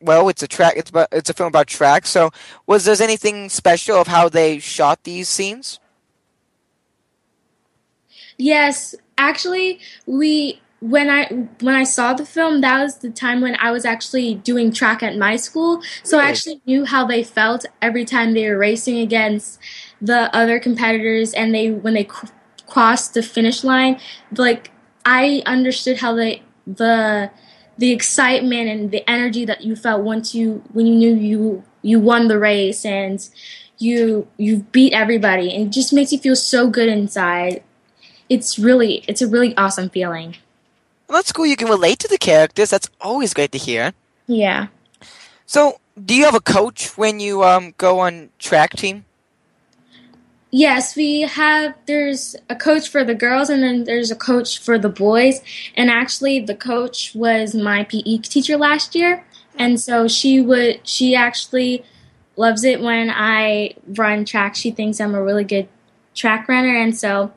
[0.00, 0.74] well, it's a track.
[0.76, 2.06] It's about, it's a film about track.
[2.06, 2.30] So,
[2.66, 5.80] was there anything special of how they shot these scenes?
[8.38, 11.26] Yes, actually, we when I
[11.60, 15.02] when I saw the film, that was the time when I was actually doing track
[15.02, 15.82] at my school.
[16.02, 19.60] So I actually knew how they felt every time they were racing against
[20.00, 22.26] the other competitors, and they when they cr-
[22.66, 24.00] crossed the finish line,
[24.36, 24.70] like
[25.04, 27.30] I understood how they the
[27.76, 32.00] the excitement and the energy that you felt once you when you knew you you
[32.00, 33.28] won the race and
[33.76, 35.54] you you beat everybody.
[35.54, 37.62] And it just makes you feel so good inside
[38.30, 40.36] it's really it's a really awesome feeling
[41.08, 41.46] Well, that's cool.
[41.46, 42.70] You can relate to the characters.
[42.70, 43.92] That's always great to hear.
[44.26, 44.68] yeah
[45.46, 49.04] So, do you have a coach when you um, go on track team?
[50.52, 54.78] yes we have there's a coach for the girls and then there's a coach for
[54.78, 55.40] the boys
[55.76, 59.24] and actually the coach was my pe teacher last year
[59.56, 61.84] and so she would she actually
[62.36, 65.68] loves it when i run track she thinks i'm a really good
[66.14, 67.32] track runner and so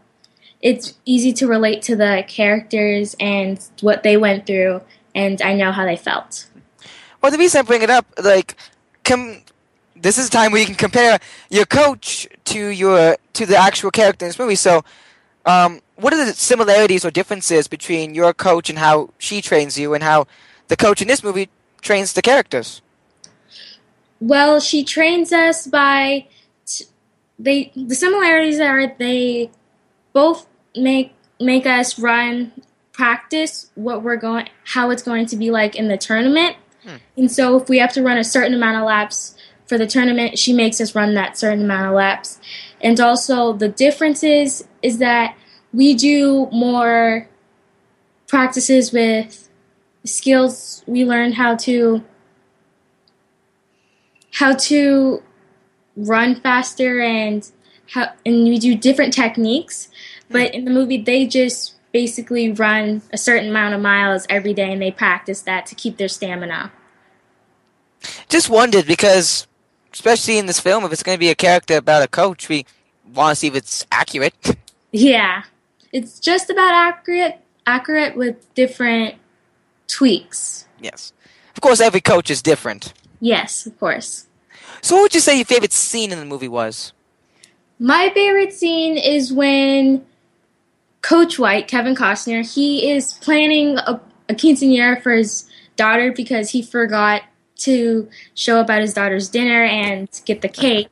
[0.63, 4.82] it's easy to relate to the characters and what they went through
[5.13, 6.47] and i know how they felt
[7.23, 8.58] Well, the reason I bring it up, like,
[9.06, 9.43] com-
[9.95, 13.91] this is a time where you can compare your coach to your to the actual
[13.91, 14.56] character in this movie.
[14.60, 14.84] So,
[15.45, 19.93] um, what are the similarities or differences between your coach and how she trains you,
[19.93, 20.28] and how
[20.67, 21.47] the coach in this movie
[21.82, 22.82] trains the characters?
[24.19, 26.28] Well, she trains us by
[26.65, 26.88] t-
[27.39, 29.49] they the similarities are they
[30.12, 32.51] both make make us run
[32.91, 36.55] practice what we're going how it's going to be like in the tournament.
[36.83, 36.95] Hmm.
[37.17, 40.38] And so if we have to run a certain amount of laps for the tournament,
[40.38, 42.39] she makes us run that certain amount of laps.
[42.81, 45.36] And also the differences is is that
[45.73, 47.27] we do more
[48.27, 49.49] practices with
[50.05, 52.03] skills we learn how to
[54.33, 55.21] how to
[55.95, 57.51] run faster and
[57.91, 59.89] how and we do different techniques
[60.27, 60.33] hmm.
[60.33, 64.71] but in the movie they just basically run a certain amount of miles every day
[64.71, 66.71] and they practice that to keep their stamina
[68.27, 69.47] Just wondered because,
[69.93, 72.65] especially in this film, if it's going to be a character about a coach, we
[73.13, 74.35] want to see if it's accurate.
[74.91, 75.43] yeah
[75.91, 79.15] it's just about accurate accurate with different
[79.87, 81.13] tweaks yes,
[81.55, 82.93] of course, every coach is different.
[83.19, 84.27] yes of course
[84.81, 86.91] So, what would you say your favorite scene in the movie was?
[87.79, 90.05] My favorite scene is when
[91.01, 96.62] Coach White, Kevin Costner, he is planning a, a quinceanera for his daughter because he
[96.62, 97.23] forgot
[97.57, 100.88] to show up at his daughter's dinner and get the cake.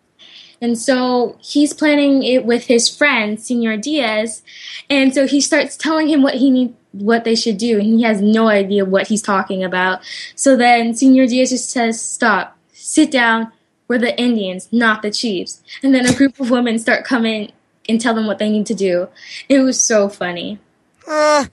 [0.62, 4.44] And so he's planning it with his friend, Senor Diaz.
[4.89, 8.04] And so he starts telling him what he need, what they should do, and he
[8.04, 10.02] has no idea what he's talking about.
[10.36, 13.52] So then Senor Diaz just says, "Stop, sit down.
[13.91, 17.51] We're the Indians, not the Chiefs." And then a group of women start coming
[17.89, 19.10] and tell them what they need to do.
[19.49, 20.60] It was so funny.
[21.06, 21.45] Uh,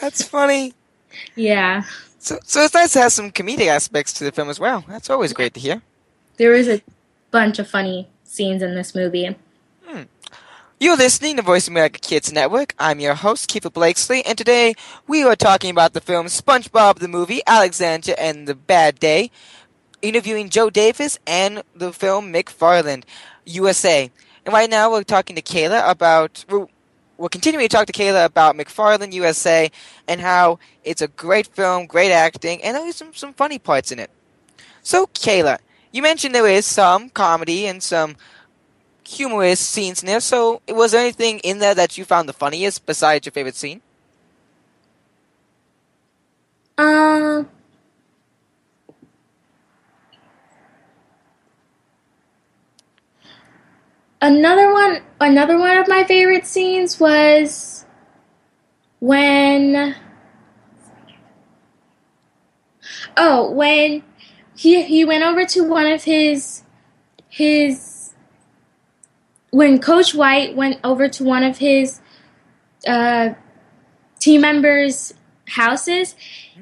[0.00, 0.74] that's funny.
[1.36, 1.84] Yeah,
[2.18, 4.84] So, so it's nice to have some comedic aspects to the film as well.
[4.88, 5.82] That's always great to hear.
[6.36, 6.82] there was a
[7.30, 9.36] bunch of funny scenes in this movie.
[10.82, 12.74] You're listening to Voice America Kids Network.
[12.78, 14.72] I'm your host, Keefer Blakeslee, and today
[15.06, 19.30] we are talking about the film SpongeBob the Movie, Alexandria and the Bad Day,
[20.02, 23.04] interviewing Joe Danis and the film McFarland,
[23.46, 24.10] USA.
[24.44, 26.66] And right now we're talking to Kayla about, we're,
[27.18, 29.70] we're continuing to talk to Kayla about McFarland, USA,
[30.08, 33.98] and how it's a great film, great acting, and there's some, some funny parts in
[33.98, 34.10] it.
[34.82, 35.58] So, Kayla,
[35.92, 38.16] you mentioned there is some comedy and some
[39.06, 40.20] humorous scenes in there.
[40.20, 43.82] So, was there anything in there that you found the funniest besides your favorite scene?
[46.78, 47.44] Uh,
[54.20, 57.84] another one, another one of my favorite scenes was
[58.98, 59.94] when,
[63.16, 64.02] oh, when
[64.56, 66.62] he he went over to one of his
[67.28, 68.12] his
[69.50, 72.00] when Coach White went over to one of his
[72.86, 73.30] uh,
[74.18, 75.14] team members'
[75.48, 76.14] houses.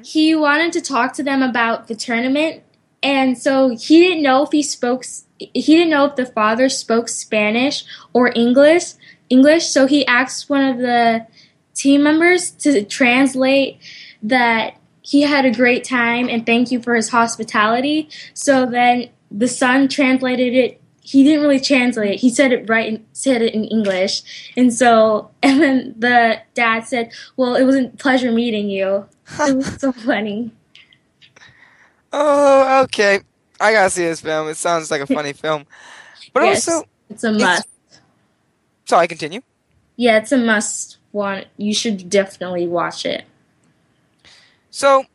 [0.05, 2.63] He wanted to talk to them about the tournament,
[3.03, 5.05] and so he didn't know if he spoke.
[5.39, 8.95] He didn't know if the father spoke Spanish or English.
[9.31, 11.27] English, so he asked one of the
[11.75, 13.79] team members to translate
[14.23, 18.09] that he had a great time and thank you for his hospitality.
[18.35, 22.21] So then the son translated it he didn't really translate it.
[22.21, 24.53] He said it right and said it in English.
[24.59, 29.07] And so, and then the dad said, "Well, it was a pleasure meeting you."
[29.41, 30.51] it was so funny.
[32.13, 33.21] Oh, okay.
[33.61, 34.49] I gotta see this film.
[34.49, 35.67] It sounds like a funny film,
[36.33, 37.69] but Yes, also it's a must.
[38.85, 39.41] Sorry, continue.
[39.97, 40.99] Yeah, it's a must.
[41.13, 43.25] Want you should definitely watch it.
[44.71, 45.07] So,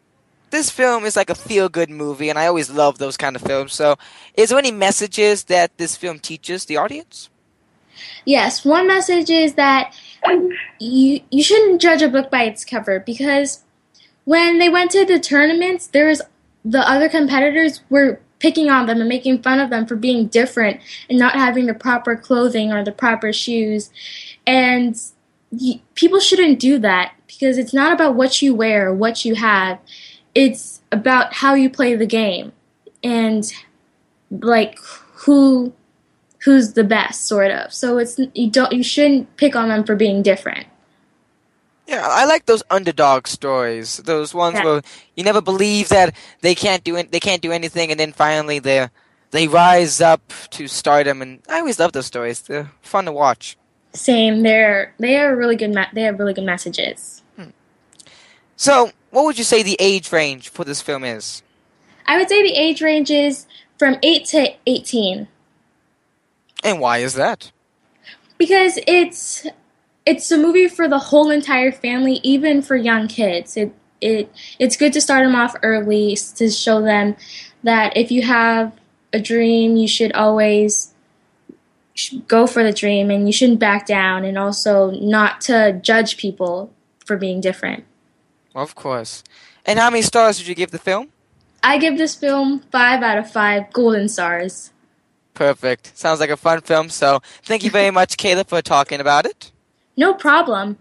[0.50, 3.74] this film is like a feel-good movie, and I always love those kind of films.
[3.74, 3.98] So,
[4.34, 7.30] is there any messages that this film teaches the audience?
[8.26, 9.94] Yes, one message is that
[10.80, 13.64] you you shouldn't judge a book by its cover because
[14.26, 16.22] when they went to the tournaments, there was
[16.66, 20.82] the other competitors were picking on them and making fun of them for being different
[21.10, 23.90] and not having the proper clothing or the proper shoes,
[24.46, 24.98] and
[25.96, 29.80] people shouldn't do that because it's not about what you wear or what you have.
[30.36, 32.52] It's about how you play the game
[33.02, 33.50] and
[34.30, 34.78] like
[35.14, 35.72] who
[36.40, 37.72] who's the best sort of.
[37.72, 40.68] So it's you don't you shouldn't pick on them for being different
[41.88, 43.98] Yeah, I like those underdog stories.
[43.98, 44.64] Those ones Yeah.
[44.66, 44.82] where
[45.16, 48.60] you never believe that they can't do it, they can't do anything, and then finally
[48.60, 48.88] they
[49.32, 50.22] they rise up
[50.52, 51.22] to stardom.
[51.22, 52.42] And I always love those stories.
[52.42, 53.58] They're fun to watch.
[53.94, 57.52] same they're they are really good me- they have really good messages hmm.
[58.56, 61.44] So, what would you say the age range for this film is?
[62.08, 63.46] i would say the age range is
[63.78, 65.28] from 8 to 18
[66.64, 67.52] And why is that?
[68.38, 69.46] because it's
[70.06, 74.76] it's a movie for the whole entire family even for young kids it it it's
[74.76, 77.16] good to start them off early to show them
[77.64, 78.74] that if you have
[79.14, 80.94] a dream you should always
[82.28, 86.74] go for the dream and you shouldn't back down and also not to judge people
[87.06, 87.84] for being different
[88.56, 89.24] Of course.
[89.66, 91.10] And how many stars would you give the film?
[91.64, 94.72] i give this film 5 out of 5 golden stars
[95.34, 95.98] Perfect.
[95.98, 96.90] Sounds like a fun film.
[96.90, 99.53] So, thank you very much, Kayla, for talking about it.
[99.96, 100.78] No problem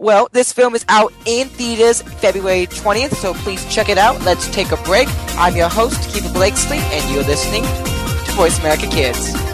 [0.00, 4.20] Well, this film is out in theaters February 20th, so please check it out.
[4.22, 5.08] Let's take a break.
[5.38, 9.53] I'm your host, Keefer Blakeslee, and you're listening to Voice America Kids.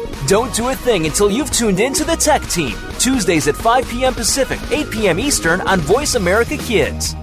[0.31, 3.89] Don't do a thing until you've tuned in to the Tech Team, Tuesdays at 5
[3.89, 4.13] p.m.
[4.13, 5.19] Pacific, 8 p.m.
[5.19, 7.17] Eastern on Voice America Kids.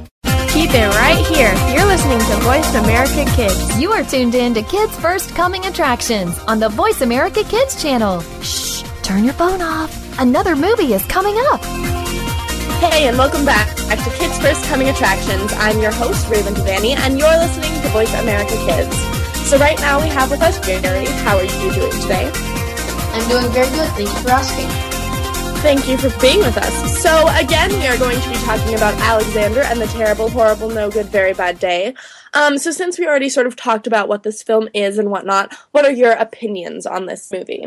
[0.53, 1.55] Keep it right here.
[1.75, 3.81] You're listening to Voice America Kids.
[3.81, 8.21] You are tuned in to Kids First Coming Attractions on the Voice America Kids channel.
[8.43, 10.21] Shh, turn your phone off.
[10.21, 11.65] Another movie is coming up.
[11.65, 15.51] Hey, and welcome back back to Kids First Coming Attractions.
[15.55, 18.95] I'm your host, Raven Devanney, and you're listening to Voice America Kids.
[19.49, 21.07] So right now we have with us Gerry.
[21.25, 22.48] How are you doing today?
[23.19, 23.89] I'm doing very good.
[23.95, 24.69] Thank you for asking.
[25.61, 27.03] Thank you for being with us.
[27.03, 30.89] So again, we are going to be talking about Alexander and the terrible, horrible, no
[30.89, 31.95] good, very bad day.
[32.33, 35.53] Um, so since we already sort of talked about what this film is and whatnot,
[35.73, 37.67] what are your opinions on this movie?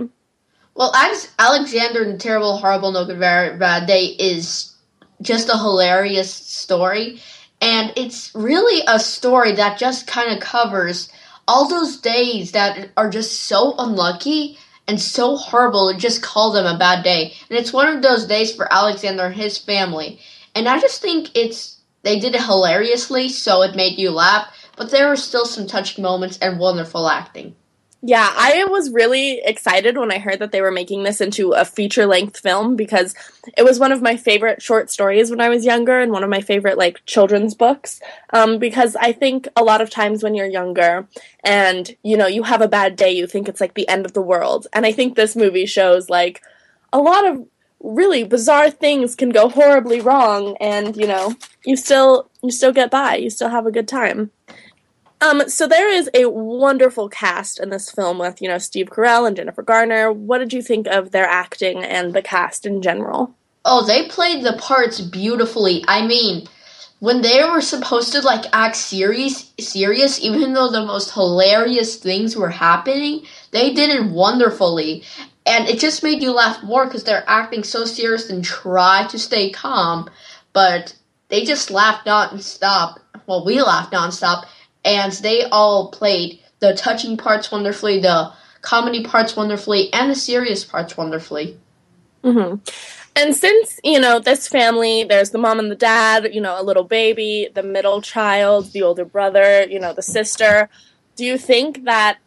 [0.73, 0.93] Well,
[1.37, 4.73] Alexander and the Terrible, Horrible, No Good, Very Bad Day is
[5.21, 7.19] just a hilarious story.
[7.59, 11.11] And it's really a story that just kind of covers
[11.45, 16.65] all those days that are just so unlucky and so horrible and just call them
[16.65, 17.33] a bad day.
[17.49, 20.19] And it's one of those days for Alexander and his family.
[20.55, 24.47] And I just think it's they did it hilariously, so it made you laugh.
[24.75, 27.55] but there were still some touching moments and wonderful acting.
[28.03, 31.63] Yeah, I was really excited when I heard that they were making this into a
[31.63, 33.13] feature length film because
[33.55, 36.29] it was one of my favorite short stories when I was younger and one of
[36.29, 38.01] my favorite like children's books.
[38.33, 41.07] Um, because I think a lot of times when you're younger
[41.43, 44.13] and you know you have a bad day, you think it's like the end of
[44.13, 46.41] the world, and I think this movie shows like
[46.91, 47.45] a lot of
[47.81, 51.35] really bizarre things can go horribly wrong, and you know
[51.65, 54.31] you still you still get by, you still have a good time.
[55.21, 59.27] Um, so there is a wonderful cast in this film with, you know, Steve Carell
[59.27, 60.11] and Jennifer Garner.
[60.11, 63.35] What did you think of their acting and the cast in general?
[63.63, 65.85] Oh, they played the parts beautifully.
[65.87, 66.47] I mean,
[66.99, 72.35] when they were supposed to like act serious, serious, even though the most hilarious things
[72.35, 75.03] were happening, they did it wonderfully.
[75.45, 79.19] And it just made you laugh more because they're acting so serious and try to
[79.19, 80.09] stay calm,
[80.53, 80.95] but
[81.29, 82.99] they just laughed nonstop.
[83.27, 84.45] Well, we laughed nonstop
[84.83, 90.63] and they all played the touching parts wonderfully, the comedy parts wonderfully, and the serious
[90.63, 91.57] parts wonderfully.
[92.23, 92.55] Mm-hmm.
[93.15, 96.63] And since, you know, this family, there's the mom and the dad, you know, a
[96.63, 100.69] little baby, the middle child, the older brother, you know, the sister,
[101.15, 102.19] do you think that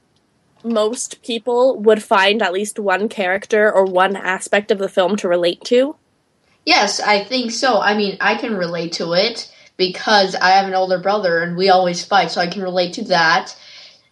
[0.63, 5.29] most people would find at least one character or one aspect of the film to
[5.29, 5.97] relate to?
[6.67, 7.81] Yes, I think so.
[7.81, 11.69] I mean, I can relate to it because I have an older brother and we
[11.69, 13.57] always fight, so I can relate to that.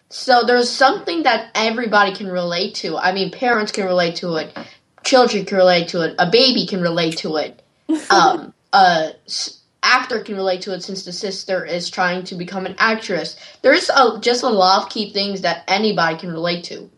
[0.08, 2.98] So there's something that everybody can relate to.
[2.98, 4.56] I mean, parents can relate to it,
[5.04, 7.62] children can relate to it, a baby can relate to it,
[8.10, 9.12] um, a
[9.82, 13.36] actor can relate to it since the sister is trying to become an actress.
[13.62, 16.90] There's a, just a lot of key things that anybody can relate to.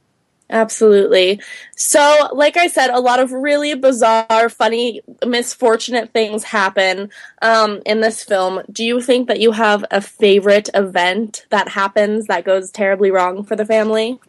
[0.50, 1.40] Absolutely.
[1.74, 8.02] So, like I said, a lot of really bizarre, funny, misfortunate things happen um, in
[8.02, 8.62] this film.
[8.70, 13.42] Do you think that you have a favorite event that happens that goes terribly wrong
[13.42, 14.20] for the family?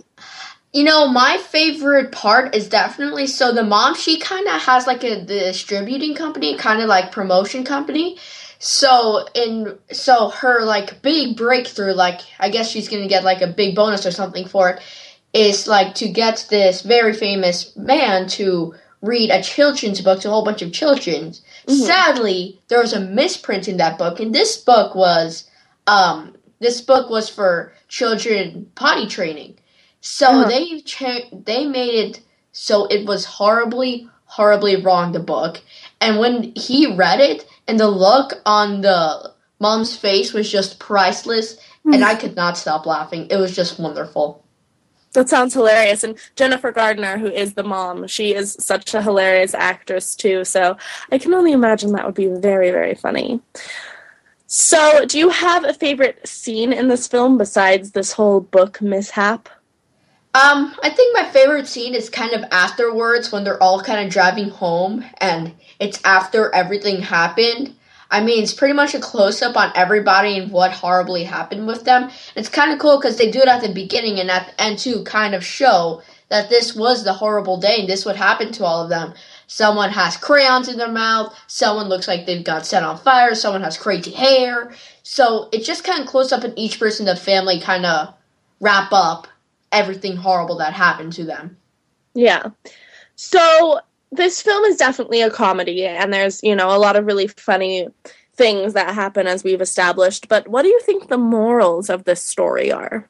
[0.71, 5.03] You know, my favorite part is definitely so the mom, she kind of has like
[5.03, 8.17] a distributing company, kind of like promotion company.
[8.59, 13.47] So in so her like big breakthrough, like I guess she's gonna get like a
[13.47, 14.81] big bonus or something for it
[15.35, 20.31] is like to get this very famous man to read a children's book to a
[20.31, 21.31] whole bunch of children.
[21.31, 21.73] Mm-hmm.
[21.73, 25.49] Sadly, there was a misprint in that book, and this book was
[25.87, 29.57] um, this book was for children potty training.
[29.99, 30.47] So uh-huh.
[30.47, 32.21] they cha- they made it
[32.53, 35.61] so it was horribly horribly wrong the book.
[35.99, 41.55] And when he read it, and the look on the mom's face was just priceless,
[41.55, 41.93] mm-hmm.
[41.93, 43.27] and I could not stop laughing.
[43.29, 44.44] It was just wonderful.
[45.15, 46.03] That sounds hilarious.
[46.03, 50.43] And Jennifer Gardner, who is the mom, she is such a hilarious actress too.
[50.45, 50.77] So
[51.11, 53.41] I can only imagine that would be very, very funny.
[54.47, 59.49] So, do you have a favorite scene in this film besides this whole book mishap?
[60.35, 64.11] Um, I think my favorite scene is kind of afterwards when they're all kind of
[64.11, 67.73] driving home and it's after everything happened
[68.09, 71.83] I mean, it's pretty much a close up on everybody and what horribly happened with
[71.83, 72.09] them.
[72.35, 74.79] It's kind of cool because they do it at the beginning and at the end
[74.79, 78.65] too, kind of show that this was the horrible day and this would happen to
[78.65, 79.13] all of them.
[79.47, 81.35] Someone has crayons in their mouth.
[81.47, 83.35] Someone looks like they've got set on fire.
[83.35, 84.73] Someone has crazy hair.
[85.03, 88.13] So it's just kind of close up in each person the family kind of
[88.59, 89.27] wrap up
[89.71, 91.57] everything horrible that happened to them.
[92.13, 92.49] Yeah.
[93.15, 93.81] So
[94.15, 97.87] this film is definitely a comedy, and there's, you know, a lot of really funny
[98.35, 100.27] things that happen as we've established.
[100.27, 103.09] But what do you think the morals of this story are?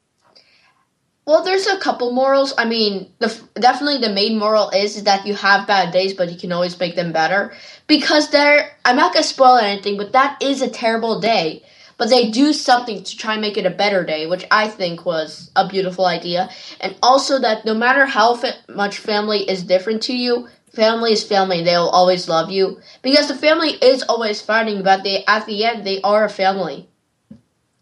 [1.25, 2.53] Well, there's a couple morals.
[2.55, 6.31] I mean, the, definitely the main moral is, is that you have bad days, but
[6.31, 7.53] you can always make them better.
[7.87, 11.63] Because there, I'm not gonna spoil anything, but that is a terrible day.
[11.97, 15.05] But they do something to try and make it a better day, which I think
[15.05, 16.49] was a beautiful idea.
[16.79, 21.23] And also that no matter how fa- much family is different to you, family is
[21.23, 21.63] family.
[21.63, 25.85] They'll always love you because the family is always fighting, but they at the end
[25.85, 26.89] they are a family.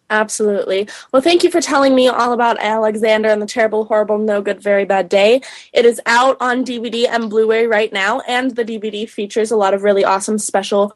[0.09, 0.87] Absolutely.
[1.11, 4.61] Well, thank you for telling me all about Alexander and the Terrible, Horrible, No Good,
[4.61, 5.41] Very Bad Day.
[5.73, 9.55] It is out on DVD and Blu ray right now, and the DVD features a
[9.55, 10.95] lot of really awesome special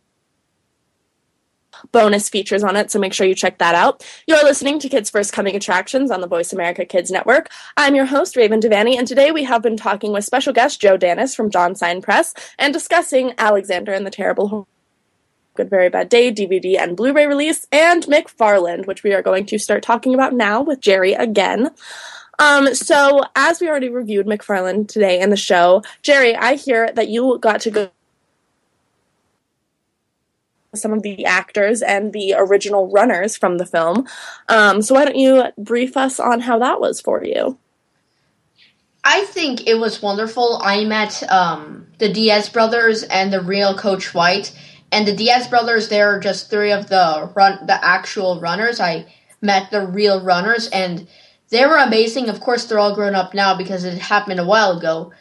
[1.92, 4.06] bonus features on it, so make sure you check that out.
[4.28, 7.50] You're listening to Kids First Coming Attractions on the Voice America Kids Network.
[7.76, 10.98] I'm your host, Raven Devanney, and today we have been talking with special guest Joe
[10.98, 14.68] Danis from Dawn Sign Press and discussing Alexander and the Terrible
[15.58, 19.46] Good Very Bad Day DVD and Blu ray release, and McFarland, which we are going
[19.48, 21.72] to start talking about now with Gerry again.
[22.40, 27.10] Um, so, as we already reviewed McFarland today in the show, Gerry, I hear that
[27.10, 27.90] you got to go
[30.78, 34.07] some of the actors and the original runners from the film.
[34.49, 37.57] Um, so why don't you brief us on how that was for you?
[39.03, 40.59] I think it was wonderful.
[40.61, 44.53] I met um, the Diaz brothers and the real Coach White,
[44.91, 45.88] and the Diaz brothers.
[45.88, 48.82] They're just three of the run, the actual runners.
[48.82, 49.05] I
[49.41, 51.07] met the real runners, and
[51.49, 52.28] they were amazing.
[52.28, 55.13] Of course, they're all grown up now because it happened a while ago.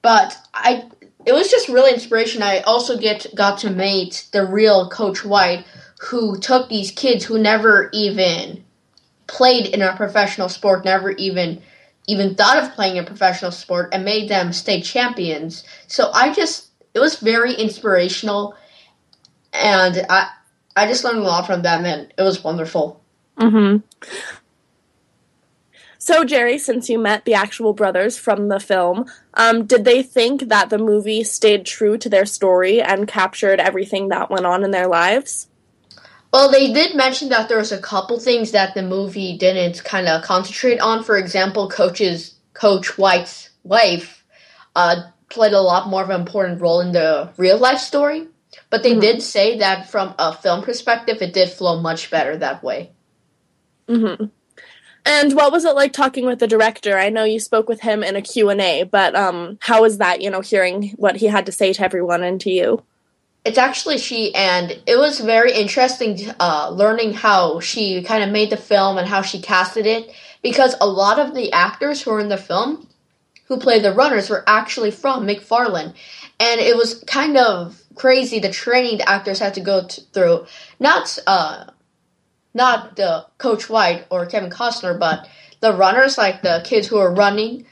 [0.00, 0.88] But I,
[1.26, 2.42] it was just really inspiration.
[2.42, 5.64] I also get got to meet the real Coach White,
[6.00, 8.64] who took these kids who never even
[9.26, 11.62] played in a professional sport, never even
[12.06, 15.64] even thought of playing a professional sport, and made them state champions.
[15.86, 18.54] So I just, it was very inspirational,
[19.54, 20.28] and I,
[20.76, 23.02] I just learned a lot from them, and it was wonderful.
[23.38, 23.78] Mm-hmm.
[26.04, 30.50] So, Gerry, since you met the actual brothers from the film, um, did they think
[30.50, 34.70] that the movie stayed true to their story and captured everything that went on in
[34.70, 35.48] their lives?
[36.30, 40.06] Well, they did mention that there was a couple things that the movie didn't kind
[40.06, 41.02] of concentrate on.
[41.02, 44.26] For example, Coach's Coach White's wife
[44.76, 48.28] uh, played a lot more of an important role in the real life story.
[48.68, 49.00] But they mm-hmm.
[49.00, 52.90] did say that from a film perspective, it did flow much better that way.
[53.88, 54.26] Mm-hmm.
[55.06, 56.98] And what was it like talking with the director?
[56.98, 60.30] I know you spoke with him in a Q&A, but um, how was that, you
[60.30, 62.82] know, hearing what he had to say to everyone and to you?
[63.44, 68.48] It's actually she, and it was very interesting uh, learning how she kind of made
[68.48, 70.10] the film and how she casted it,
[70.42, 72.88] because a lot of the actors who were in the film,
[73.48, 75.94] who played the runners, were actually from McFarland.
[76.40, 80.46] And it was kind of crazy the training the actors had to go t- through.
[80.80, 81.66] Not uh,
[82.54, 85.28] not the Coach White or Kevin Costner, but
[85.60, 87.66] the runners, like the kids who are running,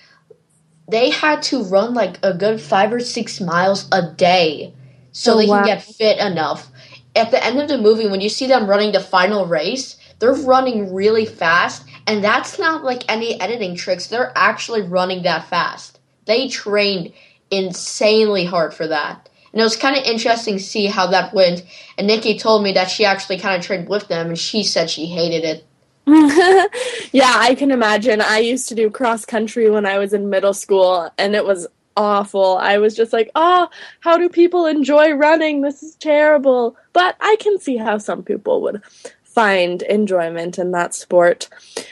[0.89, 4.75] they had to run like a good five or six miles a day
[5.13, 5.59] so oh, they wow.
[5.59, 6.69] can get fit enough.
[7.15, 10.33] At the end of the movie, when you see them running the final race, they're
[10.33, 14.07] running really fast, and that's not like any editing tricks.
[14.07, 15.99] They're actually running that fast.
[16.25, 17.13] They trained
[17.51, 19.29] insanely hard for that.
[19.53, 21.65] And it was kind of interesting to see how that went.
[21.99, 24.89] And Nikki told me that she actually kind of trained with them, and she said
[24.89, 25.67] she hated it.
[27.13, 28.21] yeah, I can imagine.
[28.21, 31.67] I used to do cross country when I was in middle school, and it was
[31.97, 32.57] awful.
[32.59, 33.69] I was just like, oh,
[34.01, 35.61] how do people enjoy running?
[35.61, 36.77] This is terrible.
[36.93, 38.83] But I can see how some people would
[39.23, 41.49] find enjoyment in that sport.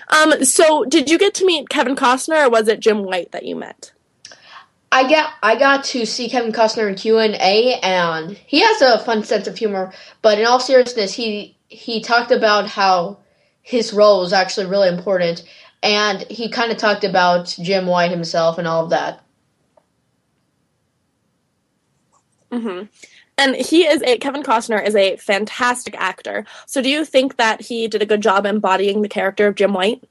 [0.08, 3.44] Um, so, did you get to meet Kevin Costner, or was it Jim White that
[3.44, 3.92] you met?
[4.92, 8.82] I got I got to see Kevin Costner in Q and A, and he has
[8.82, 9.92] a fun sense of humor.
[10.20, 13.18] But in all seriousness, he he talked about how
[13.62, 15.44] his role was actually really important,
[15.82, 19.24] and he kind of talked about Jim White himself and all of that.
[22.50, 22.86] Mm-hmm.
[23.38, 26.44] And he is a Kevin Costner is a fantastic actor.
[26.66, 29.72] So, do you think that he did a good job embodying the character of Jim
[29.72, 30.02] White?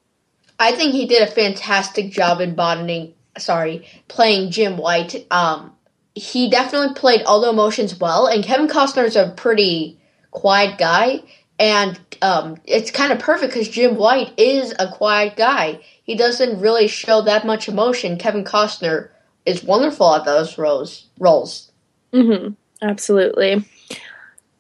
[0.58, 5.26] I think he did a fantastic job embodying sorry, playing Jim White.
[5.32, 5.76] Um,
[6.16, 10.00] he definitely played all the emotions well, and Kevin Costner is a pretty
[10.32, 11.22] quiet guy,
[11.58, 15.80] and um, it's kind of perfect because Jim White is a quiet guy.
[16.04, 18.18] He doesn't really show that much emotion.
[18.18, 19.10] Kevin Costner
[19.46, 21.08] is wonderful at those roles.
[21.20, 21.72] Roles.
[22.14, 22.54] Mm-hmm.
[22.82, 23.66] Absolutely.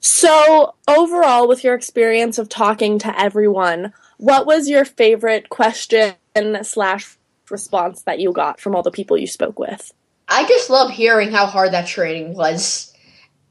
[0.01, 6.15] So, overall, with your experience of talking to everyone, what was your favorite question
[6.63, 7.17] slash
[7.52, 9.91] response that you got from all the people you spoke with?
[10.28, 12.93] I just love hearing how hard that training was.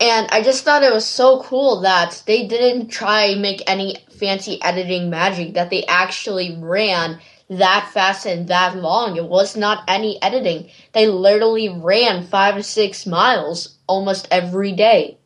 [0.00, 4.62] And I just thought it was so cool that they didn't try make any fancy
[4.62, 7.18] editing magic, that they actually ran
[7.50, 9.16] that fast and that long.
[9.16, 10.70] It was not any editing.
[10.92, 15.17] They literally ran five to six miles almost every day.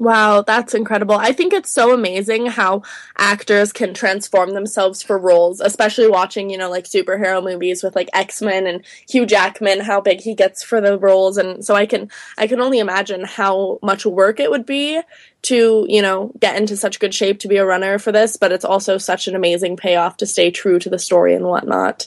[0.00, 1.16] Wow, that's incredible.
[1.16, 2.82] I think it's so amazing how
[3.16, 8.08] actors can transform themselves for roles, especially watching, you know, like superhero movies with like
[8.12, 12.08] X-Men and Hugh Jackman, how big he gets for the roles and so I can
[12.36, 15.00] I can only imagine how much work it would be
[15.42, 18.52] to, you know, get into such good shape to be a runner for this, but
[18.52, 22.06] it's also such an amazing payoff to stay true to the story and whatnot.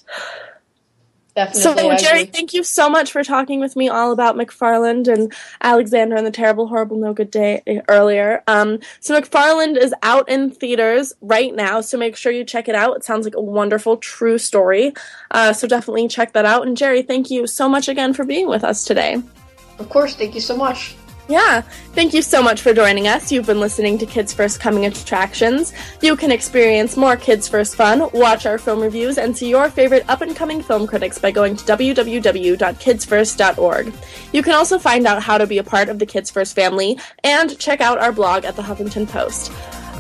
[1.35, 1.61] Definitely.
[1.61, 6.17] So, Gerry, thank you so much for talking with me all about McFarland and Alexander
[6.17, 8.43] and the Terrible, Horrible, No Good Day eh, earlier.
[8.47, 12.75] Um, so, McFarland is out in theaters right now, so make sure you check it
[12.75, 12.97] out.
[12.97, 14.93] It sounds like a wonderful, true story.
[15.31, 16.67] Uh, so, definitely check that out.
[16.67, 19.21] And, Gerry, thank you so much again for being with us today.
[19.79, 20.95] Of course, thank you so much.
[21.31, 21.61] Yeah,
[21.93, 23.31] thank you so much for joining us.
[23.31, 25.71] You've been listening to Kids First Coming Attractions.
[26.01, 30.03] You can experience more Kids First fun, watch our film reviews, and see your favorite
[30.09, 33.93] up and coming film critics by going to www.kidsfirst.org.
[34.33, 36.99] You can also find out how to be a part of the Kids First family
[37.23, 39.53] and check out our blog at the Huffington Post.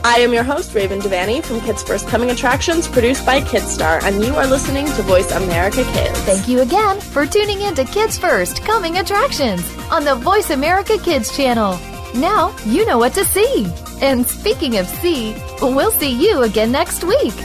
[0.03, 4.23] I am your host, Raven Devanney from Kids First Coming Attractions, produced by Kidstar, and
[4.23, 6.19] you are listening to Voice America Kids.
[6.21, 10.97] Thank you again for tuning in to Kids First Coming Attractions on the Voice America
[10.97, 11.79] Kids channel.
[12.15, 13.71] Now you know what to see.
[14.01, 17.35] And speaking of see, we'll see you again next week.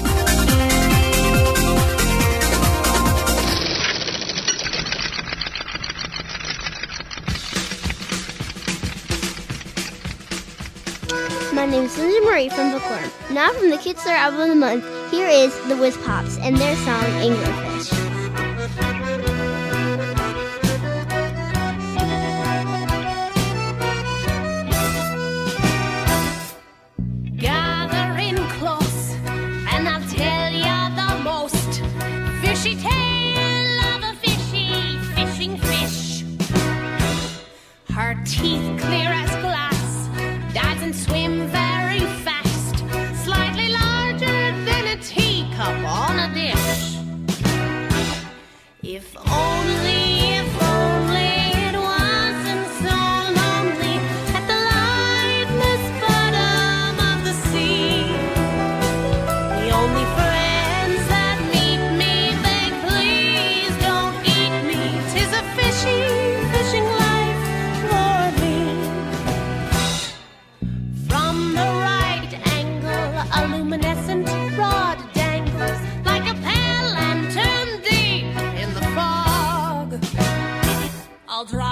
[11.85, 13.11] Is Lindsay Marie from Bookworm.
[13.31, 16.75] Now from the Kids Album of the Month, here is the Whiz Pops and their
[16.77, 17.93] song Anglerfish.
[27.39, 28.87] Gather in close,
[81.37, 81.66] I'll draw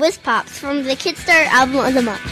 [0.00, 2.29] Whiz Pops from the Kidstar album of the month.